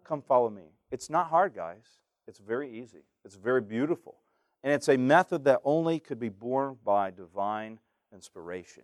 [0.03, 0.73] Come follow me.
[0.91, 1.85] It's not hard, guys.
[2.27, 3.03] It's very easy.
[3.23, 4.17] It's very beautiful.
[4.63, 7.79] And it's a method that only could be born by divine
[8.13, 8.83] inspiration.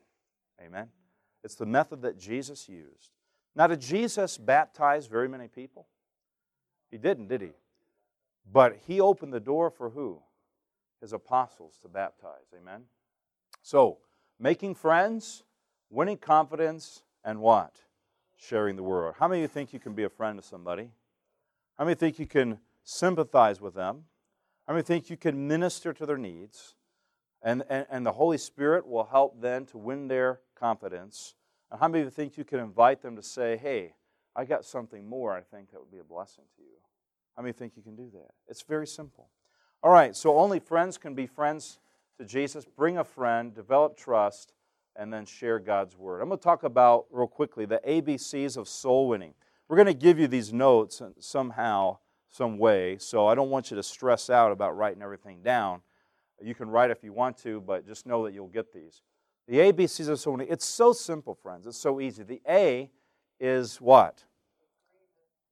[0.64, 0.88] Amen?
[1.44, 3.12] It's the method that Jesus used.
[3.56, 5.88] Now, did Jesus baptize very many people?
[6.90, 7.52] He didn't, did he?
[8.50, 10.22] But he opened the door for who?
[11.06, 12.52] His apostles to baptize.
[12.60, 12.82] Amen?
[13.62, 14.00] So,
[14.40, 15.44] making friends,
[15.92, 17.76] winning confidence, and what?
[18.38, 19.14] Sharing the word.
[19.20, 20.90] How many of you think you can be a friend to somebody?
[21.78, 24.06] How many think you can sympathize with them?
[24.66, 26.74] How many think you can minister to their needs?
[27.44, 31.36] And, and, and the Holy Spirit will help then to win their confidence.
[31.70, 33.94] And how many of you think you can invite them to say, hey,
[34.36, 36.80] I got something more I think that would be a blessing to you?
[37.36, 38.32] How many think you can do that?
[38.48, 39.30] It's very simple.
[39.86, 41.78] All right, so only friends can be friends
[42.18, 42.66] to Jesus.
[42.66, 44.52] Bring a friend, develop trust,
[44.96, 46.22] and then share God's word.
[46.22, 49.36] I'm going to talk about, real quickly, the ABCs of soul winning.
[49.68, 52.00] We're going to give you these notes somehow
[52.32, 52.98] some way.
[52.98, 55.82] So I don't want you to stress out about writing everything down.
[56.42, 59.04] You can write if you want to, but just know that you'll get these.
[59.48, 60.50] The ABCs of so many.
[60.50, 61.68] It's so simple, friends.
[61.68, 62.24] It's so easy.
[62.24, 62.90] The A
[63.40, 64.24] is what?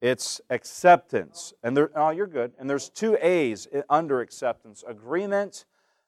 [0.03, 1.53] It's acceptance.
[1.63, 2.51] And there, oh, you're good.
[2.59, 5.63] And there's two A's under acceptance agreement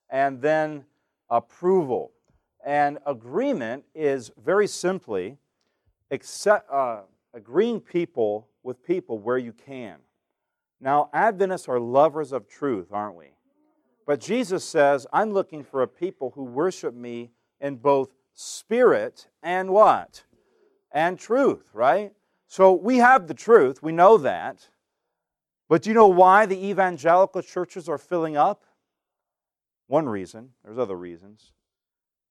[0.09, 0.83] and then
[1.29, 2.11] approval.
[2.65, 5.37] And agreement is very simply
[6.11, 7.03] accept, uh,
[7.33, 9.99] agreeing people with people where you can.
[10.81, 13.27] Now, Adventists are lovers of truth, aren't we?
[14.05, 17.31] But Jesus says, I'm looking for a people who worship me
[17.61, 20.25] in both spirit and what?
[20.91, 22.11] And truth, right?
[22.47, 24.67] So we have the truth, we know that.
[25.67, 28.63] But do you know why the evangelical churches are filling up?
[29.87, 31.53] One reason, there's other reasons.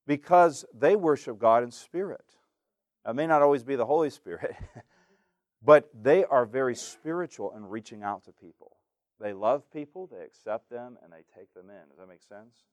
[0.07, 2.25] Because they worship God in spirit.
[3.09, 4.55] It may not always be the Holy Spirit,
[5.65, 8.77] But they are very spiritual in reaching out to people.
[9.19, 11.89] They love people, they accept them, and they take them in.
[11.89, 12.65] Does that make sense?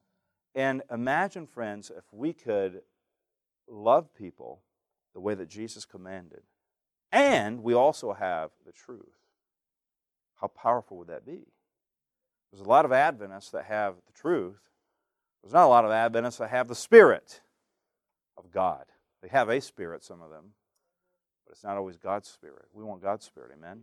[0.54, 2.82] And imagine, friends, if we could
[3.70, 4.62] love people
[5.14, 6.42] the way that Jesus commanded,
[7.12, 9.18] and we also have the truth.
[10.40, 11.44] How powerful would that be?
[12.52, 14.60] There's a lot of Adventists that have the truth.
[15.42, 17.42] There's not a lot of Adventists that have the Spirit
[18.38, 18.86] of God.
[19.22, 20.54] They have a Spirit, some of them,
[21.46, 22.66] but it's not always God's Spirit.
[22.74, 23.82] We want God's Spirit, amen?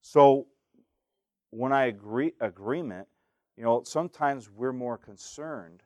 [0.00, 0.46] So
[1.50, 3.08] when I agree agreement,
[3.56, 5.82] you know, sometimes we're more concerned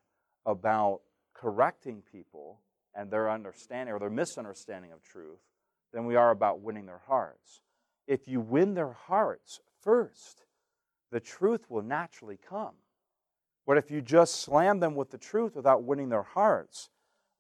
[0.46, 1.00] about
[1.32, 2.60] correcting people
[2.94, 5.40] and their understanding or their misunderstanding of truth
[5.94, 7.62] than we are about winning their hearts.
[8.06, 10.44] If you win their hearts first,
[11.10, 12.74] the truth will naturally come.
[13.66, 16.90] But if you just slam them with the truth without winning their hearts,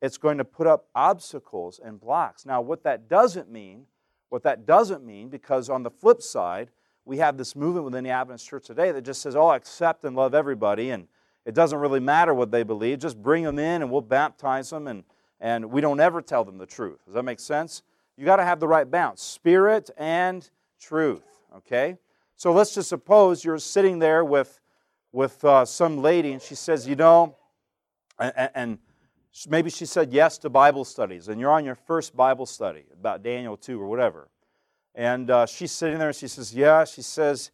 [0.00, 2.46] it's going to put up obstacles and blocks.
[2.46, 3.86] Now, what that doesn't mean,
[4.30, 6.70] what that doesn't mean, because on the flip side,
[7.04, 10.16] we have this movement within the Adventist church today that just says, oh, accept and
[10.16, 11.08] love everybody, and
[11.44, 13.00] it doesn't really matter what they believe.
[13.00, 15.04] Just bring them in and we'll baptize them, and,
[15.40, 17.04] and we don't ever tell them the truth.
[17.04, 17.82] Does that make sense?
[18.16, 20.48] You got to have the right balance spirit and
[20.80, 21.24] truth,
[21.56, 21.96] okay?
[22.36, 24.60] So let's just suppose you're sitting there with,
[25.12, 27.36] with uh, some lady, and she says, you know,
[28.18, 28.78] and, and
[29.48, 33.22] Maybe she said yes to Bible studies, and you're on your first Bible study about
[33.22, 34.28] Daniel 2 or whatever.
[34.94, 36.84] And uh, she's sitting there and she says, Yeah.
[36.84, 37.50] She says,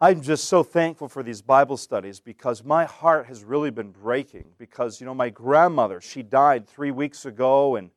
[0.00, 4.46] I'm just so thankful for these Bible studies because my heart has really been breaking.
[4.56, 7.90] Because, you know, my grandmother, she died three weeks ago, and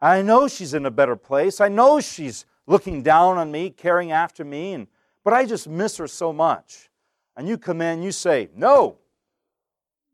[0.00, 1.60] I know she's in a better place.
[1.60, 4.86] I know she's looking down on me, caring after me, and,
[5.24, 6.90] but I just miss her so much.
[7.36, 8.98] And you come in, you say, No,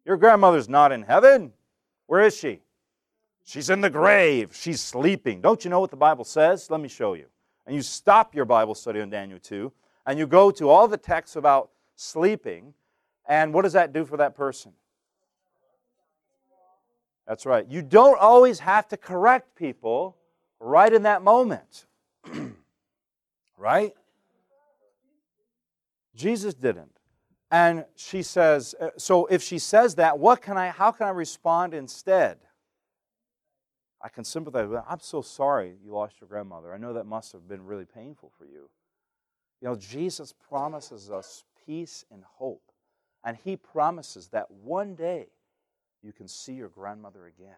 [0.05, 1.53] your grandmother's not in heaven.
[2.07, 2.61] Where is she?
[3.45, 4.55] She's in the grave.
[4.55, 5.41] She's sleeping.
[5.41, 6.71] Don't you know what the Bible says?
[6.71, 7.27] Let me show you.
[7.67, 9.73] And you stop your Bible study on Daniel 2
[10.07, 12.73] and you go to all the texts about sleeping,
[13.29, 14.73] and what does that do for that person?
[17.27, 17.67] That's right.
[17.67, 20.17] You don't always have to correct people
[20.61, 21.87] right in that moment.
[23.57, 23.93] right?
[26.15, 26.93] Jesus didn't.
[27.51, 31.11] And she says, uh, so if she says that, what can I how can I
[31.11, 32.39] respond instead?
[34.03, 36.73] I can sympathize with I'm so sorry you lost your grandmother.
[36.73, 38.69] I know that must have been really painful for you.
[39.61, 42.63] You know, Jesus promises us peace and hope.
[43.25, 45.29] And He promises that one day
[46.07, 47.57] you can see your grandmother again.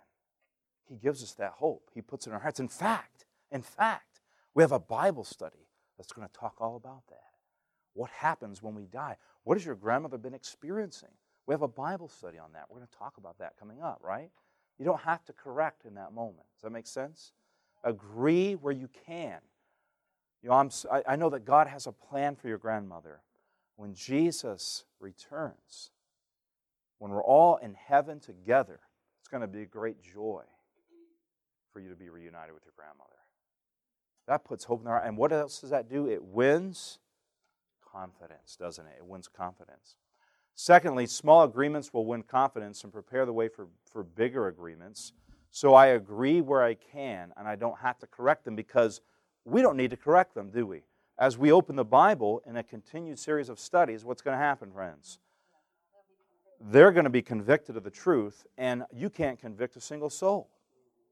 [0.88, 1.90] He gives us that hope.
[1.94, 2.60] He puts it in our hearts.
[2.60, 4.22] In fact, in fact,
[4.54, 7.20] we have a Bible study that's going to talk all about that.
[7.92, 9.16] What happens when we die?
[9.44, 11.10] What has your grandmother been experiencing?
[11.46, 12.64] We have a Bible study on that.
[12.68, 14.30] We're going to talk about that coming up, right?
[14.78, 16.46] You don't have to correct in that moment.
[16.54, 17.32] Does that make sense?
[17.84, 19.38] Agree where you can.
[20.42, 20.70] You know, I'm,
[21.06, 23.20] I know that God has a plan for your grandmother.
[23.76, 25.90] When Jesus returns,
[26.98, 28.80] when we're all in heaven together,
[29.20, 30.42] it's going to be a great joy
[31.72, 33.10] for you to be reunited with your grandmother.
[34.26, 35.04] That puts hope in heart.
[35.06, 36.08] And what else does that do?
[36.08, 36.98] It wins
[37.92, 38.94] confidence, doesn't it?
[38.98, 39.96] It wins confidence.
[40.54, 45.12] Secondly, small agreements will win confidence and prepare the way for, for bigger agreements.
[45.50, 49.00] So I agree where I can, and I don't have to correct them because
[49.44, 50.82] we don't need to correct them, do we?
[51.18, 54.70] As we open the Bible in a continued series of studies, what's going to happen,
[54.72, 55.18] friends?
[56.60, 60.50] They're going to be convicted of the truth, and you can't convict a single soul.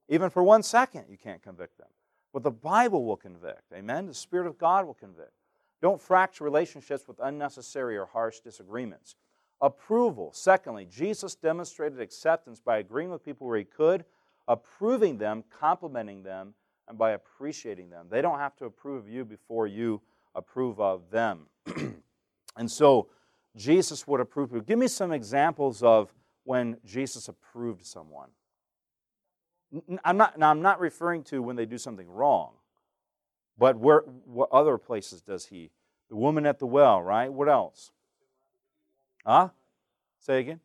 [0.08, 1.88] Even for one second, you can't convict them.
[2.32, 3.72] But the Bible will convict.
[3.72, 4.06] Amen?
[4.06, 5.32] The Spirit of God will convict.
[5.80, 9.16] Don't fracture relationships with unnecessary or harsh disagreements.
[9.60, 10.32] Approval.
[10.32, 14.04] Secondly, Jesus demonstrated acceptance by agreeing with people where he could,
[14.48, 16.54] approving them, complimenting them,
[16.88, 18.06] and by appreciating them.
[18.10, 20.00] They don't have to approve of you before you
[20.34, 21.46] approve of them.
[22.56, 23.08] and so
[23.56, 24.66] Jesus would approve.
[24.66, 26.12] Give me some examples of
[26.44, 28.28] when Jesus approved someone.
[30.04, 32.52] I'm not, now, I'm not referring to when they do something wrong,
[33.58, 35.70] but where, what other places does he?
[36.08, 37.32] The woman at the well, right?
[37.32, 37.90] What else?
[39.24, 39.48] Huh?
[40.20, 40.60] Say again.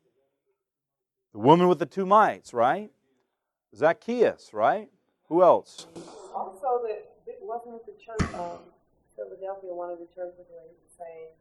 [1.33, 2.91] The woman with the two mites, right?
[3.75, 4.89] Zacchaeus, right?
[5.29, 5.87] Who else?
[6.35, 8.59] Also, that wasn't it the church of
[9.15, 11.31] Philadelphia, one of the churches where he was saying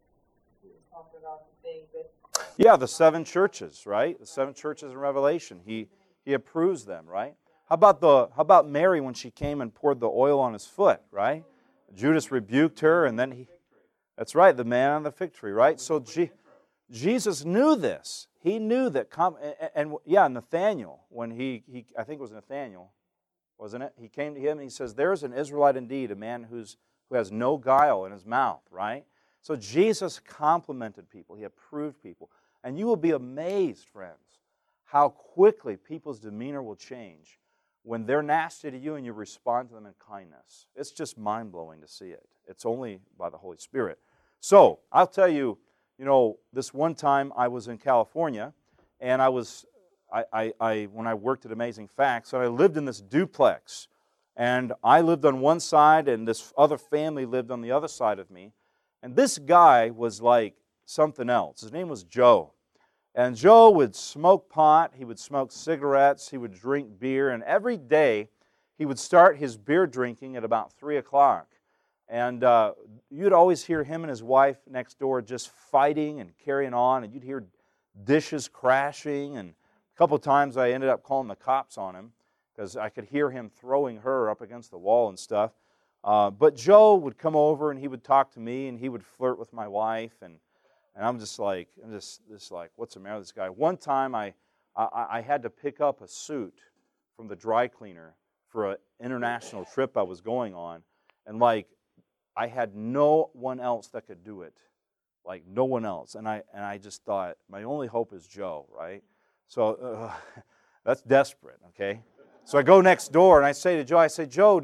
[2.56, 4.18] Yeah, the seven churches, right?
[4.18, 5.60] The seven churches in Revelation.
[5.64, 5.88] He
[6.24, 7.34] he approves them, right?
[7.68, 10.66] How about the how about Mary when she came and poured the oil on his
[10.66, 11.44] foot, right?
[11.94, 13.48] Judas rebuked her, and then he.
[14.16, 15.80] That's right, the man on the fig tree, right?
[15.80, 16.30] So G,
[16.90, 18.26] Jesus knew this.
[18.42, 19.08] He knew that.
[19.16, 22.92] and, and yeah, Nathaniel when he he I think it was Nathaniel
[23.60, 23.92] wasn't it?
[24.00, 27.16] He came to him and he says, There's an Israelite indeed, a man who's, who
[27.16, 29.04] has no guile in his mouth, right?
[29.42, 32.30] So Jesus complimented people, he approved people.
[32.62, 34.40] And you will be amazed, friends,
[34.84, 37.38] how quickly people's demeanor will change
[37.82, 40.66] when they're nasty to you and you respond to them in kindness.
[40.76, 42.28] It's just mind blowing to see it.
[42.46, 43.98] It's only by the Holy Spirit.
[44.40, 45.56] So I'll tell you,
[45.98, 48.52] you know, this one time I was in California
[49.00, 49.64] and I was
[50.12, 53.88] I, I, I, when I worked at Amazing Facts, and I lived in this duplex.
[54.36, 58.18] And I lived on one side, and this other family lived on the other side
[58.18, 58.52] of me.
[59.02, 61.62] And this guy was like something else.
[61.62, 62.52] His name was Joe.
[63.14, 67.76] And Joe would smoke pot, he would smoke cigarettes, he would drink beer, and every
[67.76, 68.28] day
[68.78, 71.48] he would start his beer drinking at about 3 o'clock.
[72.08, 72.74] And uh,
[73.10, 77.12] you'd always hear him and his wife next door just fighting and carrying on, and
[77.12, 77.46] you'd hear
[78.04, 82.12] dishes crashing and a couple times I ended up calling the cops on him
[82.54, 85.52] because I could hear him throwing her up against the wall and stuff.
[86.02, 89.04] Uh, but Joe would come over and he would talk to me and he would
[89.04, 90.36] flirt with my wife and
[90.96, 93.48] and I'm just like I'm just just like what's the matter with this guy?
[93.48, 94.34] One time I
[94.76, 96.60] I, I had to pick up a suit
[97.16, 98.14] from the dry cleaner
[98.48, 100.82] for an international trip I was going on,
[101.26, 101.66] and like
[102.36, 104.56] I had no one else that could do it,
[105.24, 108.66] like no one else, and I and I just thought my only hope is Joe,
[108.74, 109.02] right?
[109.48, 110.40] So uh,
[110.84, 112.00] that's desperate, okay?
[112.44, 114.60] So I go next door and I say to Joe, I say, Joe,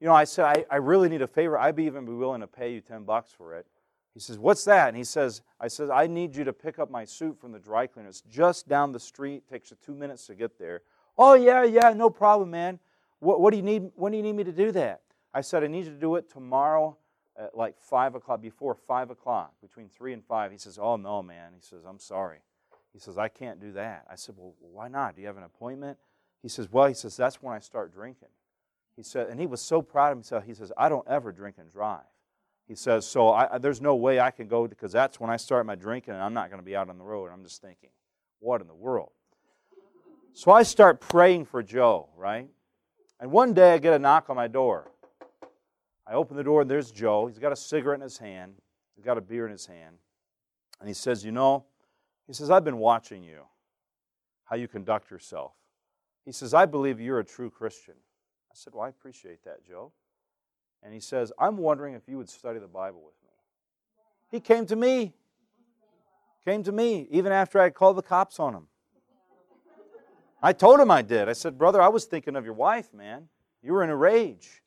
[0.00, 1.58] you know, I said, I, I really need a favor.
[1.58, 3.66] I'd be even be willing to pay you 10 bucks for it.
[4.14, 4.88] He says, What's that?
[4.88, 7.58] And he says, I says, I need you to pick up my suit from the
[7.58, 8.08] dry cleaner.
[8.08, 10.82] It's just down the street, It takes you two minutes to get there.
[11.16, 12.78] Oh, yeah, yeah, no problem, man.
[13.20, 13.90] What, what do you need?
[13.94, 15.02] When do you need me to do that?
[15.32, 16.96] I said, I need you to do it tomorrow
[17.38, 20.50] at like 5 o'clock, before 5 o'clock, between 3 and 5.
[20.50, 21.52] He says, Oh, no, man.
[21.54, 22.38] He says, I'm sorry.
[22.92, 24.06] He says, I can't do that.
[24.10, 25.14] I said, Well, why not?
[25.14, 25.98] Do you have an appointment?
[26.42, 28.28] He says, Well, he says, that's when I start drinking.
[28.96, 30.44] He said, and he was so proud of himself.
[30.44, 32.00] He says, I don't ever drink and drive.
[32.66, 35.66] He says, so I, there's no way I can go because that's when I start
[35.66, 37.30] my drinking and I'm not going to be out on the road.
[37.32, 37.90] I'm just thinking,
[38.38, 39.10] what in the world?
[40.34, 42.48] So I start praying for Joe, right?
[43.18, 44.90] And one day I get a knock on my door.
[46.06, 47.26] I open the door and there's Joe.
[47.26, 48.54] He's got a cigarette in his hand,
[48.94, 49.96] he's got a beer in his hand.
[50.80, 51.64] And he says, You know,
[52.26, 53.42] he says, I've been watching you,
[54.44, 55.52] how you conduct yourself.
[56.24, 57.94] He says, I believe you're a true Christian.
[58.50, 59.92] I said, Well, I appreciate that, Joe.
[60.82, 63.30] And he says, I'm wondering if you would study the Bible with me.
[64.30, 65.14] He came to me.
[66.44, 68.66] Came to me, even after I called the cops on him.
[70.42, 71.28] I told him I did.
[71.28, 73.28] I said, Brother, I was thinking of your wife, man.
[73.62, 74.62] You were in a rage.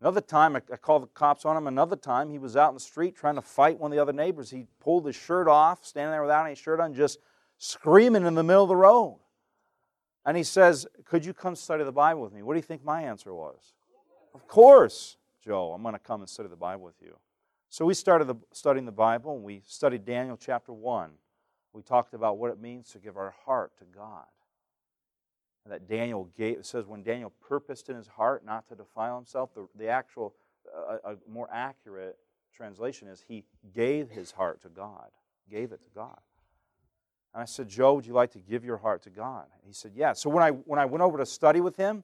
[0.00, 1.68] Another time, I called the cops on him.
[1.68, 4.12] Another time, he was out in the street trying to fight one of the other
[4.12, 4.50] neighbors.
[4.50, 7.18] He pulled his shirt off, standing there without any shirt on, just
[7.56, 9.20] screaming in the middle of the road.
[10.26, 12.42] And he says, Could you come study the Bible with me?
[12.42, 13.72] What do you think my answer was?
[14.34, 17.16] Of course, Joe, I'm going to come and study the Bible with you.
[17.70, 21.10] So we started the, studying the Bible and we studied Daniel chapter 1.
[21.72, 24.26] We talked about what it means to give our heart to God.
[25.64, 29.16] And that Daniel gave, it says when Daniel purposed in his heart not to defile
[29.16, 30.34] himself, the, the actual,
[30.74, 32.16] uh, a more accurate
[32.56, 35.08] translation is he gave his heart to God,
[35.50, 36.18] gave it to God.
[37.36, 39.44] And I said, Joe, would you like to give your heart to God?
[39.66, 40.14] He said, Yeah.
[40.14, 42.02] So when I, when I went over to study with him,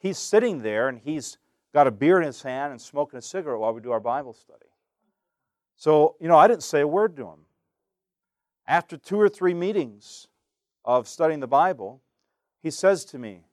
[0.00, 1.38] he's sitting there and he's
[1.72, 4.32] got a beer in his hand and smoking a cigarette while we do our Bible
[4.32, 4.66] study.
[5.76, 7.46] So, you know, I didn't say a word to him.
[8.66, 10.26] After two or three meetings
[10.84, 12.02] of studying the Bible,
[12.60, 13.44] he says to me,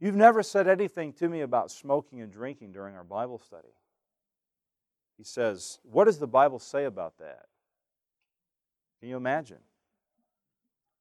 [0.00, 3.74] You've never said anything to me about smoking and drinking during our Bible study.
[5.18, 7.44] He says, What does the Bible say about that?
[9.00, 9.58] Can you imagine?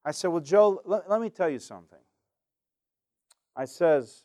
[0.07, 1.99] I said, Well, Joe, let, let me tell you something.
[3.57, 4.23] I says,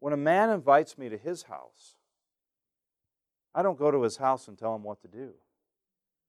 [0.00, 1.96] when a man invites me to his house,
[3.54, 5.32] I don't go to his house and tell him what to do.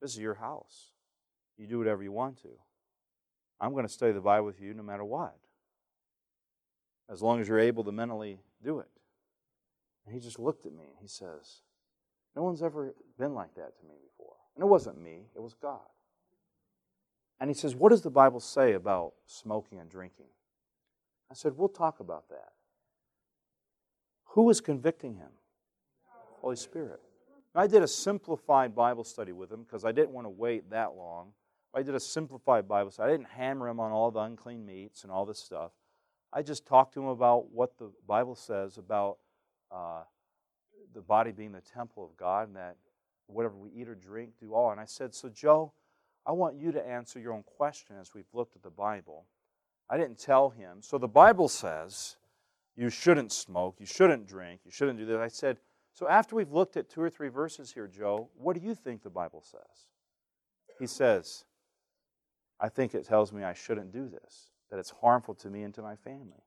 [0.02, 0.90] This is your house.
[1.56, 2.50] You do whatever you want to.
[3.58, 5.38] I'm going to study the Bible with you no matter what,
[7.10, 8.88] as long as you're able to mentally do it.
[10.04, 11.62] And he just looked at me and he says,
[12.36, 14.36] No one's ever been like that to me before.
[14.54, 15.80] And it wasn't me, it was God.
[17.40, 20.26] And he says, What does the Bible say about smoking and drinking?
[21.30, 22.52] I said, We'll talk about that.
[24.34, 25.30] Who is convicting him?
[26.40, 27.00] Holy Spirit.
[27.54, 30.94] I did a simplified Bible study with him because I didn't want to wait that
[30.96, 31.32] long.
[31.74, 33.08] I did a simplified Bible study.
[33.08, 35.72] I didn't hammer him on all the unclean meats and all this stuff.
[36.32, 39.18] I just talked to him about what the Bible says about
[39.72, 40.02] uh,
[40.94, 42.76] the body being the temple of God and that
[43.26, 44.70] whatever we eat or drink, do all.
[44.70, 45.72] And I said, So, Joe,
[46.26, 49.26] I want you to answer your own question as we've looked at the Bible.
[49.88, 50.78] I didn't tell him.
[50.80, 52.16] So the Bible says
[52.76, 55.18] you shouldn't smoke, you shouldn't drink, you shouldn't do this.
[55.18, 55.58] I said,
[55.92, 59.02] So after we've looked at two or three verses here, Joe, what do you think
[59.02, 59.88] the Bible says?
[60.78, 61.44] He says,
[62.60, 65.74] I think it tells me I shouldn't do this, that it's harmful to me and
[65.74, 66.44] to my family.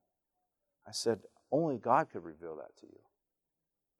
[0.86, 1.20] I said,
[1.50, 2.98] Only God could reveal that to you.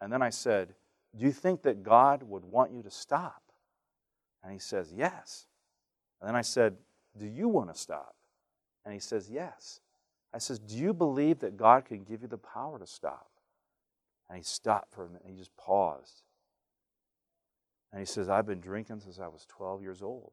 [0.01, 0.75] And then I said,
[1.17, 3.43] Do you think that God would want you to stop?
[4.43, 5.47] And he says, Yes.
[6.21, 6.77] And then I said,
[7.17, 8.15] Do you want to stop?
[8.85, 9.81] And he says, Yes.
[10.33, 13.31] I says, Do you believe that God can give you the power to stop?
[14.29, 15.23] And he stopped for a minute.
[15.27, 16.23] He just paused.
[17.93, 20.33] And he says, I've been drinking since I was 12 years old.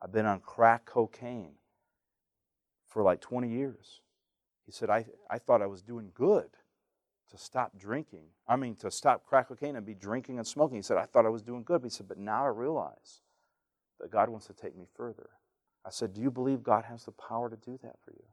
[0.00, 1.54] I've been on crack cocaine
[2.86, 4.02] for like 20 years.
[4.64, 6.50] He said, I, I thought I was doing good
[7.30, 8.26] to stop drinking.
[8.46, 10.76] I mean, to stop crack cocaine and be drinking and smoking.
[10.76, 11.82] He said, I thought I was doing good.
[11.82, 13.22] But he said, But now I realize
[14.00, 15.30] that God wants to take me further.
[15.84, 18.24] I said, Do you believe God has the power to do that for you?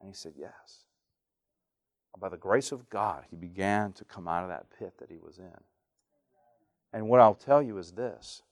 [0.00, 0.84] And he said, Yes.
[2.18, 5.16] By the grace of God, he began to come out of that pit that he
[5.16, 5.56] was in.
[6.92, 8.42] And what I'll tell you is this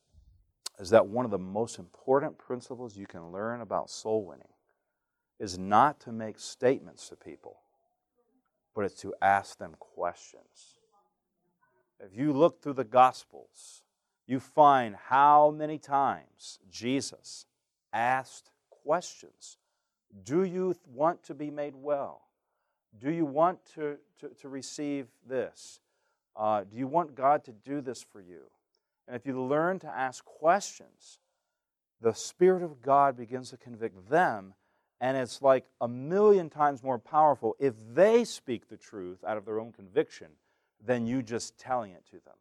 [0.79, 4.49] is that one of the most important principles you can learn about soul winning
[5.39, 7.59] is not to make statements to people,
[8.75, 10.79] but it's to ask them questions.
[12.01, 13.83] If you look through the Gospels,
[14.31, 17.47] you find how many times Jesus
[17.93, 18.51] asked
[18.85, 19.59] questions.
[20.25, 22.23] Do you want to be made well?
[23.01, 25.81] Do you want to, to, to receive this?
[26.37, 28.43] Uh, do you want God to do this for you?
[29.09, 31.19] And if you learn to ask questions,
[32.01, 34.55] the Spirit of God begins to convict them,
[35.01, 39.45] and it's like a million times more powerful if they speak the truth out of
[39.45, 40.29] their own conviction
[40.85, 42.37] than you just telling it to them.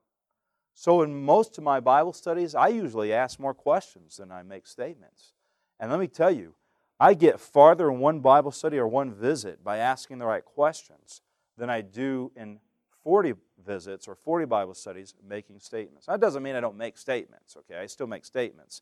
[0.80, 4.66] So, in most of my Bible studies, I usually ask more questions than I make
[4.66, 5.34] statements.
[5.78, 6.56] And let me tell you,
[6.98, 11.22] I get farther in one Bible study or one visit by asking the right questions
[11.58, 12.62] than I do in
[13.04, 16.06] 40 visits or 40 Bible studies making statements.
[16.06, 17.82] That doesn't mean I don't make statements, okay?
[17.82, 18.82] I still make statements.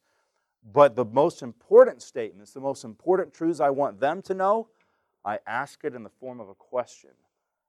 [0.72, 4.68] But the most important statements, the most important truths I want them to know,
[5.26, 7.10] I ask it in the form of a question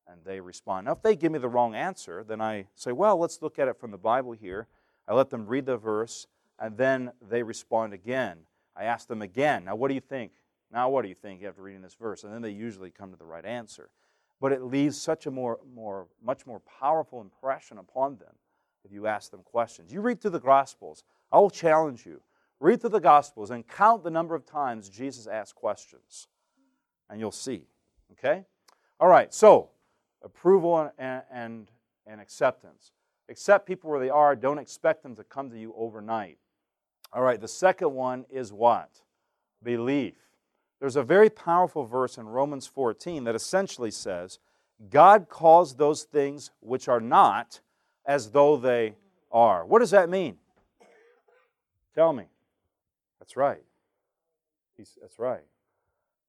[0.09, 0.87] and they respond.
[0.87, 3.69] Now, if they give me the wrong answer, then I say, well, let's look at
[3.69, 4.67] it from the Bible here.
[5.07, 6.27] I let them read the verse,
[6.59, 8.39] and then they respond again.
[8.77, 10.33] I ask them again, now what do you think?
[10.73, 12.25] Now what do you think after reading this verse?
[12.25, 13.91] And then they usually come to the right answer.
[14.41, 18.35] But it leaves such a more, more, much more powerful impression upon them
[18.85, 19.93] if you ask them questions.
[19.93, 21.03] You read through the Gospels.
[21.33, 22.21] I will challenge you.
[22.61, 26.29] Read through the Gospels and count the number of times Jesus asked questions,
[27.09, 27.67] and you'll see.
[28.13, 28.45] Okay?
[29.01, 29.71] All right, so
[30.23, 31.71] approval and, and,
[32.07, 32.93] and acceptance.
[33.29, 36.39] Accept people where they are, don't expect them to come to you overnight.
[37.13, 39.03] All right, the second one is what?
[39.63, 40.15] Belief.
[40.81, 44.39] There's a very powerful verse in Romans 14 that essentially says,
[44.91, 47.61] God calls those things which are not
[48.07, 48.95] as though they
[49.33, 49.67] are.
[49.67, 50.37] What does that mean?
[51.95, 52.25] Tell me.
[53.19, 53.63] That's right.
[54.77, 55.43] He's, that's right.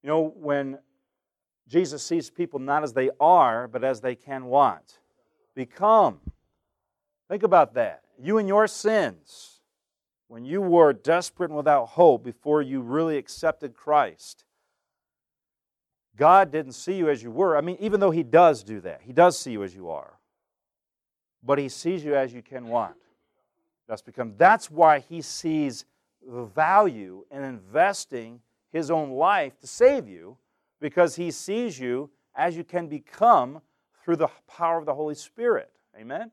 [0.02, 0.80] You know, when
[1.70, 4.98] Jesus sees people not as they are, but as they can what?
[5.56, 6.20] Become.
[7.30, 8.02] Think about that.
[8.20, 9.62] You and your sins,
[10.28, 14.46] when you were desperate and without hope before you really accepted Christ,
[16.18, 17.56] God didn't see you as you were.
[17.56, 20.18] I mean, even though He does do that, He does see you as you are.
[21.44, 22.96] But He sees you as you can want.
[23.88, 24.34] That's become.
[24.38, 25.86] That's why He sees
[26.28, 28.42] the value in investing
[28.72, 30.36] His own life to save you
[30.80, 33.62] because he sees you as you can become
[34.04, 35.72] through the power of the Holy Spirit.
[35.98, 36.32] Amen?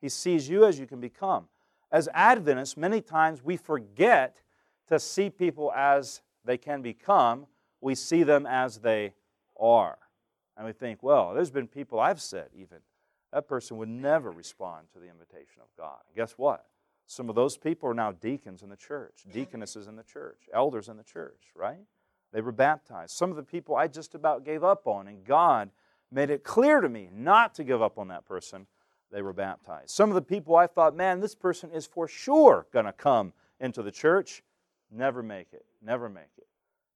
[0.00, 1.46] He sees you as you can become.
[1.92, 4.42] As Adventists, many times we forget
[4.88, 7.46] to see people as they can become,
[7.80, 9.14] we see them as they
[9.58, 9.98] are.
[10.56, 12.78] And we think, well, there's been people I've said even,
[13.32, 15.98] that person would never respond to the invitation of God.
[16.14, 16.66] guess what?
[17.06, 20.88] Some of those people are now deacons in the church, deaconesses in the church, elders
[20.88, 21.80] in the church, right?
[22.32, 23.12] They were baptized.
[23.12, 25.70] Some of the people I just about gave up on, and God
[26.12, 28.66] made it clear to me not to give up on that person.
[29.12, 29.90] They were baptized.
[29.90, 33.32] Some of the people I thought, man, this person is for sure going to come
[33.58, 34.42] into the church,
[34.90, 35.64] never make it.
[35.82, 36.46] Never make it.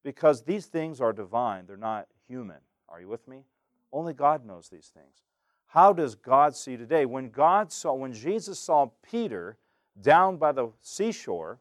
[0.05, 2.59] Because these things are divine, they're not human.
[2.89, 3.45] Are you with me?
[3.93, 5.23] Only God knows these things.
[5.67, 7.07] How does God see today?
[7.07, 9.57] When God saw, when Jesus saw Peter
[10.01, 11.59] down by the seashore,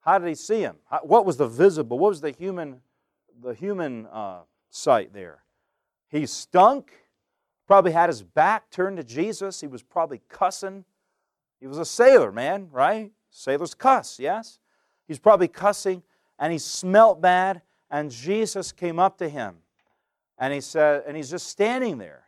[0.00, 0.76] how did he see him?
[1.02, 1.98] What was the visible?
[1.98, 2.80] What was the human
[3.40, 5.44] the human uh, sight there.
[6.08, 6.92] He stunk,
[7.66, 9.60] probably had his back turned to Jesus.
[9.60, 10.84] He was probably cussing.
[11.60, 13.12] He was a sailor, man, right?
[13.30, 14.58] Sailors cuss, yes?
[15.06, 16.02] He's probably cussing,
[16.38, 19.56] and he smelt bad, and Jesus came up to him.
[20.38, 22.24] And he said, and he's just standing there.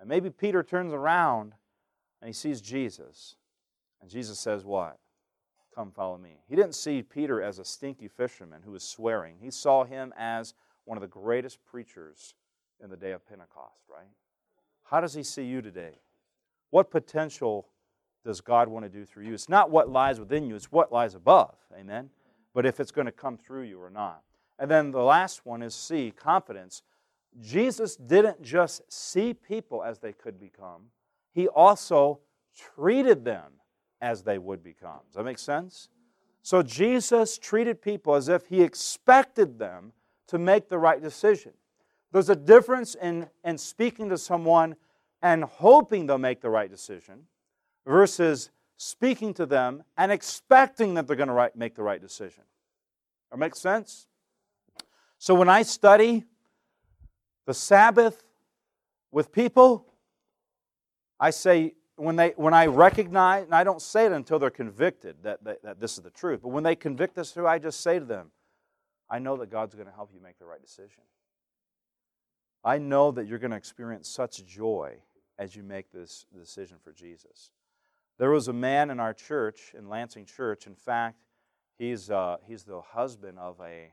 [0.00, 1.54] And maybe Peter turns around
[2.20, 3.36] and he sees Jesus.
[4.00, 4.98] And Jesus says, What?
[5.78, 6.40] Come follow me.
[6.48, 9.36] He didn't see Peter as a stinky fisherman who was swearing.
[9.40, 10.54] He saw him as
[10.86, 12.34] one of the greatest preachers
[12.82, 14.08] in the day of Pentecost, right?
[14.82, 16.00] How does he see you today?
[16.70, 17.68] What potential
[18.24, 19.34] does God want to do through you?
[19.34, 21.54] It's not what lies within you, it's what lies above.
[21.78, 22.10] Amen?
[22.54, 24.22] But if it's going to come through you or not.
[24.58, 26.82] And then the last one is C, confidence.
[27.40, 30.86] Jesus didn't just see people as they could become,
[31.32, 32.18] he also
[32.74, 33.52] treated them
[34.00, 35.00] as they would become.
[35.06, 35.88] Does that make sense?
[36.42, 39.92] So Jesus treated people as if he expected them
[40.28, 41.52] to make the right decision.
[42.12, 44.76] There's a difference in, in speaking to someone
[45.20, 47.24] and hoping they'll make the right decision
[47.86, 52.44] versus speaking to them and expecting that they're going to make the right decision.
[53.30, 54.06] That makes sense?
[55.18, 56.24] So when I study
[57.44, 58.22] the Sabbath
[59.10, 59.86] with people,
[61.18, 65.16] I say, when, they, when I recognize, and I don't say it until they're convicted
[65.22, 67.80] that, that, that this is the truth, but when they convict us through, I just
[67.80, 68.30] say to them,
[69.10, 71.02] I know that God's going to help you make the right decision.
[72.64, 74.96] I know that you're going to experience such joy
[75.38, 77.52] as you make this decision for Jesus.
[78.18, 81.22] There was a man in our church, in Lansing Church, in fact,
[81.78, 83.92] he's, uh, he's the husband of a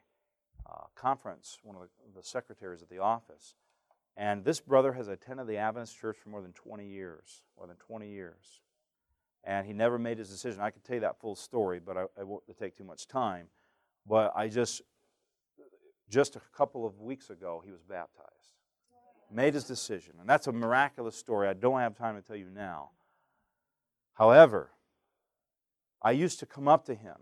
[0.68, 3.56] uh, conference, one of the, the secretaries of the office.
[4.18, 7.44] And this brother has attended the Adventist church for more than 20 years.
[7.58, 8.62] More than 20 years.
[9.44, 10.62] And he never made his decision.
[10.62, 13.48] I could tell you that full story, but I, I won't take too much time.
[14.08, 14.82] But I just,
[16.10, 18.30] just a couple of weeks ago, he was baptized.
[19.32, 20.14] Made his decision.
[20.20, 21.48] And that's a miraculous story.
[21.48, 22.92] I don't have time to tell you now.
[24.14, 24.72] However,
[26.02, 27.16] I used to come up to him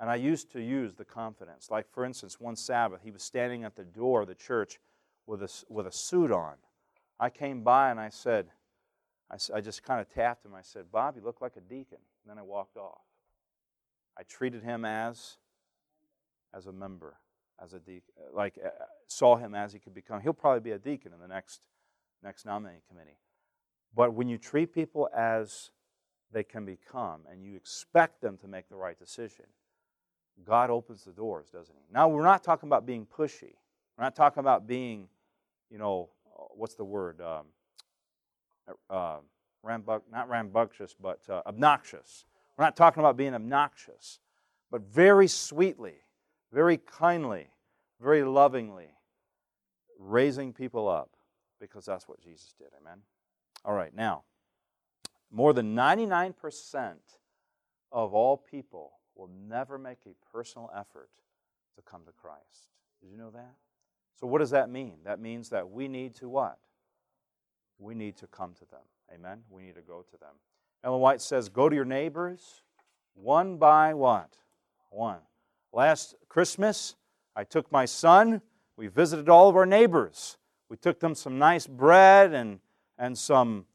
[0.00, 1.70] and I used to use the confidence.
[1.70, 4.78] Like, for instance, one Sabbath, he was standing at the door of the church
[5.28, 6.54] with a, with a suit on.
[7.20, 8.46] I came by and I said,
[9.30, 10.54] I, I just kind of tapped him.
[10.54, 11.98] I said, Bob, you look like a deacon.
[12.24, 13.02] And then I walked off.
[14.18, 15.36] I treated him as,
[16.54, 17.18] as a member,
[17.62, 18.70] as a deacon, like uh,
[19.06, 20.20] saw him as he could become.
[20.20, 21.60] He'll probably be a deacon in the next,
[22.24, 23.18] next nominating committee.
[23.94, 25.70] But when you treat people as
[26.32, 29.44] they can become and you expect them to make the right decision,
[30.44, 31.92] God opens the doors, doesn't He?
[31.92, 33.54] Now, we're not talking about being pushy.
[33.96, 35.08] We're not talking about being,
[35.70, 36.10] you know,
[36.54, 37.20] what's the word?
[37.20, 37.46] Um,
[38.90, 39.18] uh,
[39.64, 42.24] rambug, not rambunctious, but uh, obnoxious.
[42.56, 44.18] We're not talking about being obnoxious,
[44.70, 45.94] but very sweetly,
[46.52, 47.48] very kindly,
[48.00, 48.88] very lovingly
[49.98, 51.10] raising people up
[51.60, 52.68] because that's what Jesus did.
[52.80, 52.98] Amen?
[53.64, 54.22] All right, now,
[55.30, 56.94] more than 99%
[57.92, 61.10] of all people will never make a personal effort
[61.76, 62.68] to come to Christ.
[63.00, 63.54] Did you know that?
[64.18, 64.96] So, what does that mean?
[65.04, 66.58] That means that we need to what?
[67.78, 68.80] We need to come to them.
[69.14, 69.42] Amen?
[69.50, 70.34] We need to go to them.
[70.82, 72.62] Ellen White says, Go to your neighbors
[73.14, 74.36] one by what?
[74.90, 75.18] One.
[75.72, 76.96] Last Christmas,
[77.36, 78.40] I took my son.
[78.76, 80.38] We visited all of our neighbors.
[80.68, 82.60] We took them some nice bread and,
[82.98, 83.66] and, some,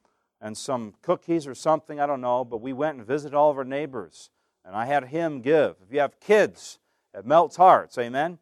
[0.41, 3.57] and some cookies or something, I don't know, but we went and visited all of
[3.57, 4.29] our neighbors
[4.65, 5.75] and I had him give.
[5.85, 6.79] If you have kids,
[7.13, 7.97] it melts hearts.
[7.97, 8.39] Amen.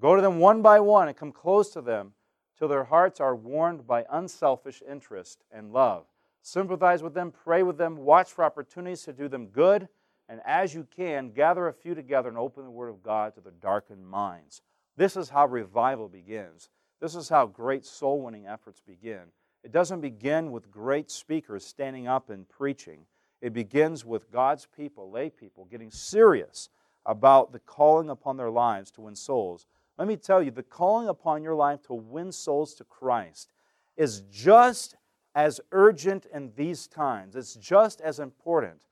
[0.00, 2.12] Go to them one by one and come close to them
[2.58, 6.06] till their hearts are warmed by unselfish interest and love.
[6.42, 9.88] Sympathize with them, pray with them, watch for opportunities to do them good,
[10.28, 13.40] and as you can, gather a few together and open the Word of God to
[13.40, 14.62] their darkened minds.
[14.96, 16.70] This is how revival begins.
[17.00, 19.22] This is how great soul winning efforts begin.
[19.62, 23.06] It doesn't begin with great speakers standing up and preaching.
[23.40, 26.68] It begins with God's people, lay people, getting serious
[27.06, 29.66] about the calling upon their lives to win souls.
[29.98, 33.52] Let me tell you, the calling upon your life to win souls to Christ
[33.96, 34.96] is just
[35.34, 37.36] as urgent in these times.
[37.36, 38.82] It's just as important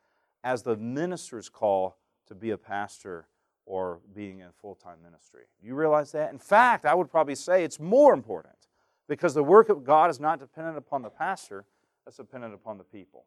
[0.44, 1.96] as the minister's call
[2.26, 3.26] to be a pastor
[3.66, 5.42] or being in full time ministry.
[5.60, 6.32] You realize that?
[6.32, 8.68] In fact, I would probably say it's more important
[9.08, 11.64] because the work of God is not dependent upon the pastor,
[12.06, 13.24] it's dependent upon the people.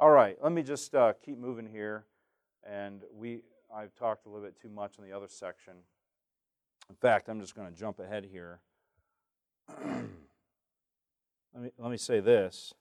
[0.00, 2.04] All right, let me just uh, keep moving here.
[2.64, 3.40] And we,
[3.74, 5.74] I've talked a little bit too much in the other section.
[6.90, 8.60] In fact, I'm just going to jump ahead here.
[9.84, 12.74] let, me, let me say this.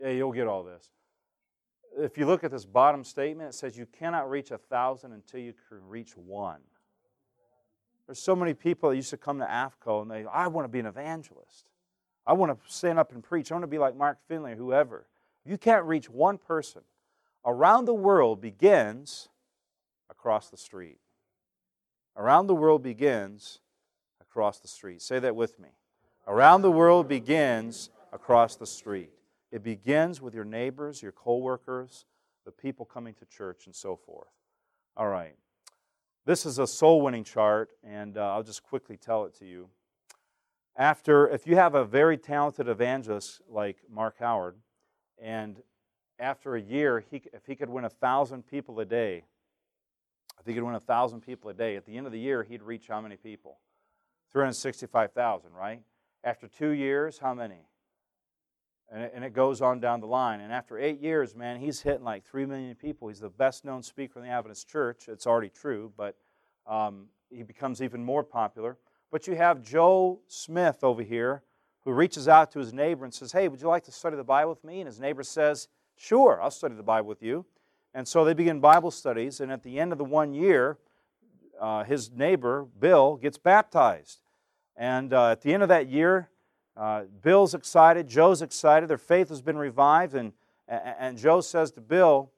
[0.00, 0.90] Yeah, you'll get all this.
[1.98, 5.40] If you look at this bottom statement, it says you cannot reach a thousand until
[5.40, 6.60] you can reach one.
[8.06, 10.68] There's so many people that used to come to AFCOE and they, I want to
[10.68, 11.66] be an evangelist.
[12.26, 13.50] I want to stand up and preach.
[13.50, 15.06] I want to be like Mark Finley or whoever.
[15.44, 16.82] You can't reach one person.
[17.44, 19.28] Around the world begins
[20.10, 20.98] across the street.
[22.16, 23.60] Around the world begins
[24.20, 25.02] across the street.
[25.02, 25.68] Say that with me.
[26.26, 29.10] Around the world begins across the street.
[29.50, 32.04] It begins with your neighbors, your coworkers,
[32.44, 34.28] the people coming to church, and so forth.
[34.96, 35.34] All right.
[36.26, 39.68] This is a soul winning chart, and uh, I'll just quickly tell it to you.
[40.76, 44.56] After, if you have a very talented evangelist like Mark Howard,
[45.20, 45.60] and
[46.18, 49.24] after a year, he, if he could win a thousand people a day,
[50.40, 52.42] if he could win a thousand people a day, at the end of the year,
[52.42, 53.58] he'd reach how many people?
[54.32, 55.82] 365,000, right?
[56.24, 57.66] After two years, how many?
[58.90, 60.40] And it, and it goes on down the line.
[60.40, 63.08] And after eight years, man, he's hitting like three million people.
[63.08, 65.08] He's the best known speaker in the Adventist church.
[65.08, 66.16] It's already true, but
[66.66, 68.78] um, he becomes even more popular.
[69.10, 71.42] But you have Joe Smith over here
[71.84, 74.24] who reaches out to his neighbor and says, Hey, would you like to study the
[74.24, 74.80] Bible with me?
[74.80, 77.44] And his neighbor says, Sure, I'll study the Bible with you.
[77.94, 80.78] And so they begin Bible studies, and at the end of the one year,
[81.60, 84.20] uh, his neighbor, Bill, gets baptized.
[84.76, 86.30] And uh, at the end of that year,
[86.76, 90.32] uh, Bill's excited, Joe's excited, their faith has been revived, and,
[90.68, 92.30] and Joe says to Bill,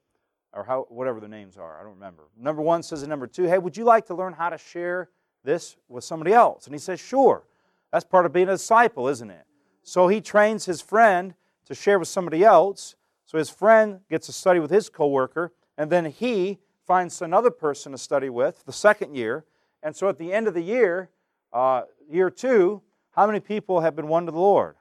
[0.53, 2.25] or how, whatever the names are, I don't remember.
[2.37, 5.09] Number one says to number two, Hey, would you like to learn how to share
[5.45, 6.67] this with somebody else?
[6.67, 7.45] And he says, Sure.
[7.91, 9.45] That's part of being a disciple, isn't it?
[9.83, 11.35] So he trains his friend
[11.67, 12.95] to share with somebody else.
[13.33, 17.93] So his friend gets to study with his coworker, and then he finds another person
[17.93, 19.47] to study with the second year.
[19.83, 21.09] And so at the end of the year,
[21.51, 24.77] uh, year two, How many people have been won to the Lord?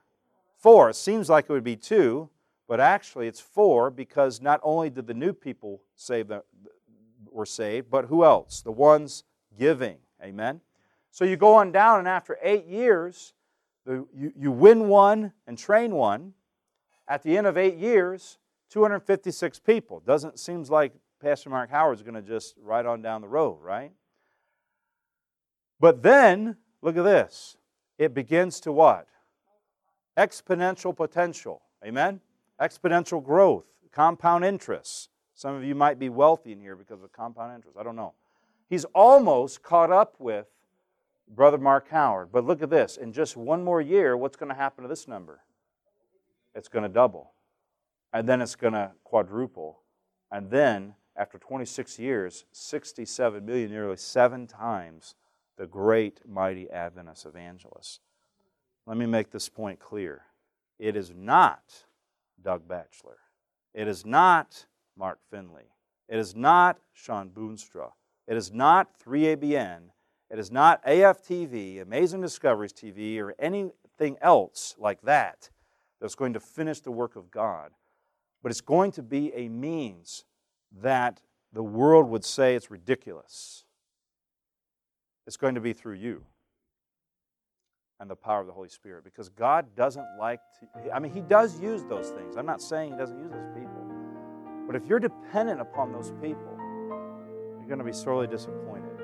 [0.58, 0.90] Four.
[0.90, 2.30] It seems like it would be two,
[2.68, 6.44] but actually it's four because not only did the new people save the,
[7.30, 8.62] were saved, but who else?
[8.62, 9.24] The ones
[9.58, 9.98] giving.
[10.24, 10.62] Amen.
[11.10, 13.34] So you go on down, and after eight years,
[13.86, 16.34] you, you win one and train one.
[17.08, 18.38] At the end of eight years,
[18.72, 20.00] 256 people.
[20.00, 23.92] Doesn't seems like Pastor Mark Howard's going to just ride on down the road, right?
[25.80, 27.58] But then, look at this.
[27.98, 29.08] It begins to what?
[30.18, 31.62] Exponential potential.
[31.86, 32.22] Amen?
[32.60, 35.10] Exponential growth, compound interest.
[35.36, 37.78] Some of you might be wealthy in here because of compound interest.
[37.78, 38.14] I don't know.
[38.70, 40.46] He's almost caught up with
[41.28, 42.30] Brother Mark Howard.
[42.32, 42.98] But look at this.
[42.98, 45.42] In just one more year, what's going to happen to this number?
[46.54, 47.31] It's going to double.
[48.14, 49.82] And then it's going to quadruple.
[50.32, 55.16] And then, after 26 years, 67 million, nearly seven times
[55.58, 58.02] the great, mighty Adventist evangelist.
[58.88, 60.24] Let me make this point clear.
[60.80, 61.86] It is not
[62.42, 63.18] Doug Batchelor.
[63.74, 64.66] It is not
[64.98, 65.70] Mark Finley.
[66.10, 67.92] It is not Shawn Boonstra.
[68.28, 69.92] It is not 3ABN.
[70.30, 75.50] It is not AFTV, Amazing Discoveries TV, or anything else like that
[76.00, 77.72] that's going to finish the work of God.
[78.42, 80.26] But it's going to be a means
[80.82, 81.22] that
[81.54, 83.66] the world would say it's ridiculous.
[85.28, 86.24] It's going to be through you
[88.00, 91.22] and the power of the Holy Spirit because God doesn't like to, I mean, He
[91.22, 92.36] does use those things.
[92.36, 93.72] I'm not saying He doesn't use those people.
[94.66, 96.58] But if you're dependent upon those people,
[97.60, 98.98] you're going to be sorely disappointed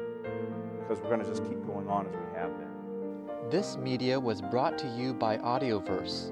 [0.80, 3.50] because we're going to just keep going on as we have been.
[3.50, 6.32] This media was brought to you by Audioverse,